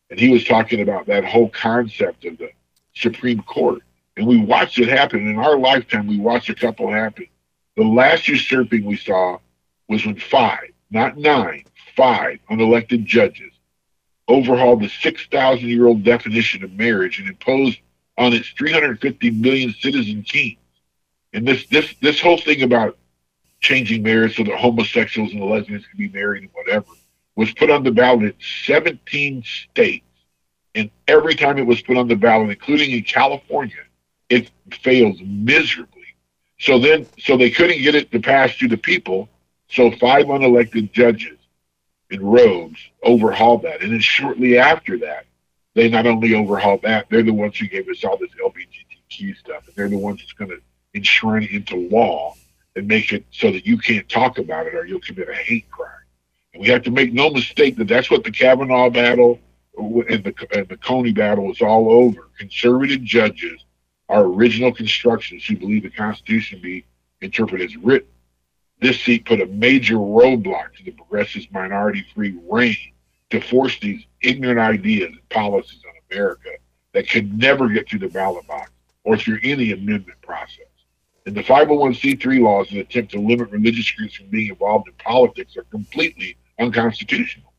And 0.09 0.19
he 0.19 0.29
was 0.29 0.43
talking 0.43 0.81
about 0.81 1.07
that 1.07 1.25
whole 1.25 1.49
concept 1.49 2.25
of 2.25 2.37
the 2.37 2.49
Supreme 2.93 3.41
Court 3.41 3.81
and 4.17 4.25
we 4.25 4.37
watched 4.37 4.79
it 4.79 4.89
happen. 4.89 5.27
In 5.27 5.37
our 5.37 5.57
lifetime, 5.57 6.07
we 6.07 6.19
watched 6.19 6.49
a 6.49 6.55
couple 6.55 6.91
happen. 6.91 7.27
The 7.75 7.83
last 7.83 8.27
usurping 8.27 8.83
we 8.83 8.97
saw 8.97 9.37
was 9.87 10.05
when 10.05 10.17
five, 10.17 10.71
not 10.89 11.17
nine, 11.17 11.63
five 11.95 12.39
unelected 12.49 13.05
judges 13.05 13.53
overhauled 14.27 14.81
the 14.81 14.89
6,000 14.89 15.67
year 15.67 15.85
old 15.85 16.03
definition 16.03 16.63
of 16.63 16.73
marriage 16.73 17.19
and 17.19 17.29
imposed 17.29 17.79
on 18.17 18.33
its 18.33 18.49
350 18.49 19.29
million 19.31 19.73
citizen 19.79 20.23
kings. 20.23 20.57
And 21.33 21.47
this, 21.47 21.67
this, 21.67 21.93
this 22.01 22.19
whole 22.19 22.37
thing 22.37 22.63
about 22.63 22.97
changing 23.59 24.01
marriage 24.01 24.35
so 24.35 24.43
that 24.43 24.57
homosexuals 24.57 25.31
and 25.31 25.41
lesbians 25.43 25.85
can 25.85 25.97
be 25.97 26.09
married 26.09 26.43
and 26.43 26.51
whatever 26.53 26.87
was 27.35 27.51
put 27.53 27.69
on 27.69 27.83
the 27.83 27.91
ballot 27.91 28.23
in 28.23 28.33
17 28.65 29.43
states. 29.43 30.03
And 30.73 30.89
every 31.07 31.35
time 31.35 31.57
it 31.59 31.65
was 31.65 31.81
put 31.81 31.97
on 31.97 32.07
the 32.07 32.15
ballot, 32.15 32.49
including 32.49 32.91
in 32.91 33.03
California, 33.03 33.75
it 34.29 34.51
fails 34.71 35.17
miserably. 35.21 36.15
So 36.59 36.79
then, 36.79 37.05
so 37.19 37.37
they 37.37 37.51
couldn't 37.51 37.81
get 37.81 37.95
it 37.95 38.11
to 38.11 38.19
pass 38.19 38.55
to 38.57 38.67
the 38.67 38.77
people. 38.77 39.29
So 39.69 39.91
five 39.91 40.25
unelected 40.25 40.91
judges 40.91 41.37
in 42.09 42.25
robes 42.25 42.79
overhauled 43.03 43.63
that. 43.63 43.81
And 43.81 43.91
then 43.91 43.99
shortly 43.99 44.57
after 44.57 44.97
that, 44.99 45.25
they 45.75 45.89
not 45.89 46.07
only 46.07 46.33
overhauled 46.33 46.81
that, 46.81 47.07
they're 47.09 47.23
the 47.23 47.31
ones 47.31 47.57
who 47.57 47.67
gave 47.67 47.87
us 47.89 48.03
all 48.03 48.17
this 48.17 48.31
LGBTQ 48.43 49.37
stuff. 49.37 49.67
And 49.67 49.75
they're 49.75 49.89
the 49.89 49.97
ones 49.97 50.21
that's 50.21 50.33
going 50.33 50.49
to 50.49 50.59
enshrine 50.95 51.43
it 51.43 51.51
into 51.51 51.75
law 51.89 52.33
and 52.75 52.87
make 52.87 53.13
it 53.13 53.25
so 53.31 53.51
that 53.51 53.65
you 53.65 53.77
can't 53.77 54.07
talk 54.09 54.37
about 54.37 54.65
it 54.67 54.73
or 54.73 54.85
you'll 54.85 54.99
commit 55.01 55.29
a 55.29 55.35
hate 55.35 55.69
crime. 55.69 55.91
And 56.53 56.63
we 56.63 56.69
have 56.69 56.83
to 56.83 56.91
make 56.91 57.13
no 57.13 57.29
mistake 57.29 57.75
that 57.77 57.87
that's 57.87 58.09
what 58.09 58.23
the 58.23 58.31
Kavanaugh 58.31 58.89
battle 58.89 59.39
and 59.77 60.23
the, 60.23 60.33
and 60.55 60.67
the 60.67 60.77
Coney 60.77 61.11
battle 61.11 61.51
is 61.51 61.61
all 61.61 61.91
over. 61.91 62.29
Conservative 62.39 63.03
judges 63.03 63.63
our 64.09 64.23
original 64.25 64.73
constructions 64.73 65.45
who 65.45 65.57
believe 65.57 65.83
the 65.83 65.89
Constitution 65.89 66.59
be 66.61 66.85
interpreted 67.21 67.69
as 67.69 67.77
written. 67.77 68.09
This 68.79 69.01
seat 69.01 69.25
put 69.25 69.41
a 69.41 69.47
major 69.47 69.95
roadblock 69.95 70.75
to 70.77 70.83
the 70.83 70.91
progressive 70.91 71.51
minority 71.51 72.05
free 72.13 72.37
reign 72.47 72.93
to 73.31 73.41
force 73.41 73.79
these 73.79 74.05
ignorant 74.21 74.59
ideas 74.59 75.09
and 75.11 75.29
policies 75.29 75.81
on 75.87 75.93
America 76.11 76.49
that 76.93 77.09
could 77.09 77.37
never 77.37 77.67
get 77.69 77.89
through 77.89 77.99
the 77.99 78.07
ballot 78.07 78.45
box 78.47 78.71
or 79.03 79.17
through 79.17 79.39
any 79.43 79.71
amendment 79.71 80.21
process. 80.21 80.65
And 81.25 81.35
the 81.35 81.43
501c3 81.43 82.39
laws 82.39 82.69
that 82.69 82.79
attempt 82.79 83.11
to 83.11 83.19
limit 83.19 83.51
religious 83.51 83.91
groups 83.91 84.15
from 84.15 84.27
being 84.27 84.49
involved 84.49 84.87
in 84.87 84.93
politics 84.93 85.57
are 85.57 85.63
completely 85.63 86.37
unconstitutional. 86.59 87.51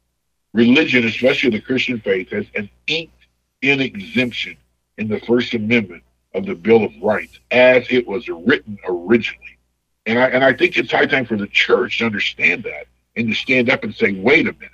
Religion, 0.55 1.05
especially 1.05 1.51
the 1.51 1.61
Christian 1.61 2.01
faith, 2.01 2.31
has 2.31 2.47
an 2.55 2.71
inked 2.87 3.27
in 3.61 3.81
exemption 3.81 4.57
in 4.97 5.09
the 5.09 5.21
First 5.21 5.53
Amendment 5.53 6.03
of 6.35 6.47
the 6.47 6.55
Bill 6.55 6.85
of 6.85 6.93
Rights 7.03 7.39
as 7.51 7.87
it 7.91 8.07
was 8.07 8.29
written 8.29 8.79
originally. 8.87 9.59
And 10.07 10.19
I, 10.19 10.29
and 10.29 10.45
I 10.45 10.53
think 10.53 10.77
it's 10.77 10.93
high 10.93 11.07
time 11.07 11.27
for 11.27 11.37
the 11.37 11.47
church 11.47 11.99
to 11.99 12.07
understand 12.07 12.65
that 12.65 12.87
and 13.17 13.29
to 13.29 13.35
stand 13.35 13.71
up 13.71 13.85
and 13.85 13.95
say, 13.95 14.13
wait 14.13 14.47
a 14.47 14.53
minute. 14.53 14.71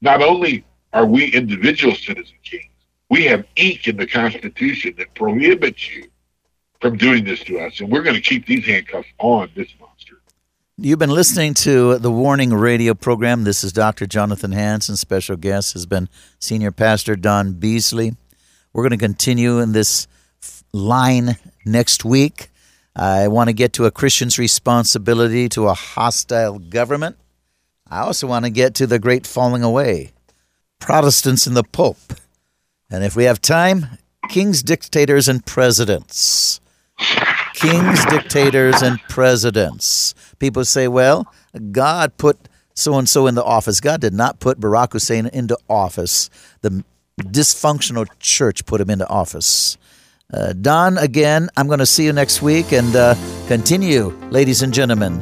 Not 0.00 0.22
only 0.22 0.64
are 0.92 1.06
we 1.06 1.32
individual 1.32 1.94
citizen 1.94 2.36
kings, 2.42 2.70
we 3.10 3.24
have 3.24 3.44
ink 3.56 3.86
in 3.88 3.96
the 3.96 4.06
Constitution 4.06 4.94
that 4.98 5.14
prohibits 5.14 5.90
you 5.90 6.08
from 6.80 6.96
doing 6.96 7.24
this 7.24 7.40
to 7.44 7.58
us. 7.58 7.80
And 7.80 7.90
we're 7.90 8.02
going 8.02 8.16
to 8.16 8.22
keep 8.22 8.46
these 8.46 8.66
handcuffs 8.66 9.08
on 9.18 9.50
this 9.54 9.68
monster. 9.80 10.20
You've 10.76 10.98
been 10.98 11.10
listening 11.10 11.54
to 11.54 11.98
the 11.98 12.10
Warning 12.10 12.52
Radio 12.52 12.94
program. 12.94 13.44
This 13.44 13.62
is 13.62 13.72
Dr. 13.72 14.06
Jonathan 14.06 14.52
Hansen. 14.52 14.96
Special 14.96 15.36
guest 15.36 15.72
has 15.74 15.86
been 15.86 16.08
Senior 16.38 16.72
Pastor 16.72 17.16
Don 17.16 17.52
Beasley. 17.52 18.16
We're 18.72 18.82
going 18.82 18.90
to 18.90 18.96
continue 18.96 19.60
in 19.60 19.72
this 19.72 20.08
line 20.74 21.36
next 21.64 22.04
week. 22.04 22.50
I 22.96 23.28
want 23.28 23.48
to 23.48 23.54
get 23.54 23.72
to 23.74 23.86
a 23.86 23.90
Christian's 23.90 24.38
responsibility 24.38 25.48
to 25.50 25.68
a 25.68 25.74
hostile 25.74 26.58
government. 26.58 27.16
I 27.88 28.00
also 28.00 28.26
want 28.26 28.44
to 28.44 28.50
get 28.50 28.74
to 28.76 28.86
the 28.86 28.98
great 28.98 29.26
falling 29.26 29.62
away, 29.62 30.12
Protestants 30.80 31.46
and 31.46 31.56
the 31.56 31.64
Pope. 31.64 32.14
And 32.90 33.04
if 33.04 33.16
we 33.16 33.24
have 33.24 33.40
time, 33.40 33.98
kings, 34.28 34.62
dictators, 34.62 35.28
and 35.28 35.44
presidents. 35.44 36.60
Kings, 37.54 38.04
dictators, 38.06 38.82
and 38.82 39.00
presidents. 39.08 40.14
People 40.38 40.64
say, 40.64 40.88
well, 40.88 41.32
God 41.72 42.16
put 42.16 42.38
so 42.74 42.98
and 42.98 43.08
so 43.08 43.26
in 43.26 43.34
the 43.34 43.44
office. 43.44 43.80
God 43.80 44.00
did 44.00 44.14
not 44.14 44.40
put 44.40 44.60
Barack 44.60 44.92
Hussein 44.92 45.26
into 45.26 45.56
office. 45.68 46.30
The 46.62 46.84
dysfunctional 47.20 48.06
church 48.18 48.66
put 48.66 48.80
him 48.80 48.90
into 48.90 49.08
office. 49.08 49.76
Uh, 50.32 50.52
Don, 50.54 50.96
again, 50.98 51.48
I'm 51.56 51.66
going 51.66 51.80
to 51.80 51.86
see 51.86 52.04
you 52.04 52.12
next 52.12 52.42
week 52.42 52.72
and 52.72 52.94
uh, 52.96 53.14
continue, 53.46 54.08
ladies 54.30 54.62
and 54.62 54.72
gentlemen. 54.72 55.20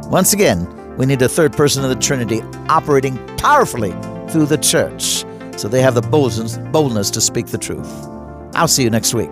Once 0.05 0.33
again, 0.33 0.67
we 0.97 1.05
need 1.05 1.21
a 1.21 1.29
third 1.29 1.53
person 1.53 1.83
of 1.83 1.89
the 1.89 1.97
Trinity 1.97 2.41
operating 2.69 3.17
powerfully 3.37 3.91
through 4.29 4.45
the 4.45 4.57
church 4.57 5.25
so 5.57 5.67
they 5.67 5.81
have 5.81 5.95
the 5.95 6.01
boldness, 6.01 6.57
boldness 6.71 7.09
to 7.11 7.21
speak 7.21 7.47
the 7.47 7.57
truth. 7.57 7.89
I'll 8.55 8.67
see 8.67 8.83
you 8.83 8.89
next 8.89 9.13
week. 9.13 9.31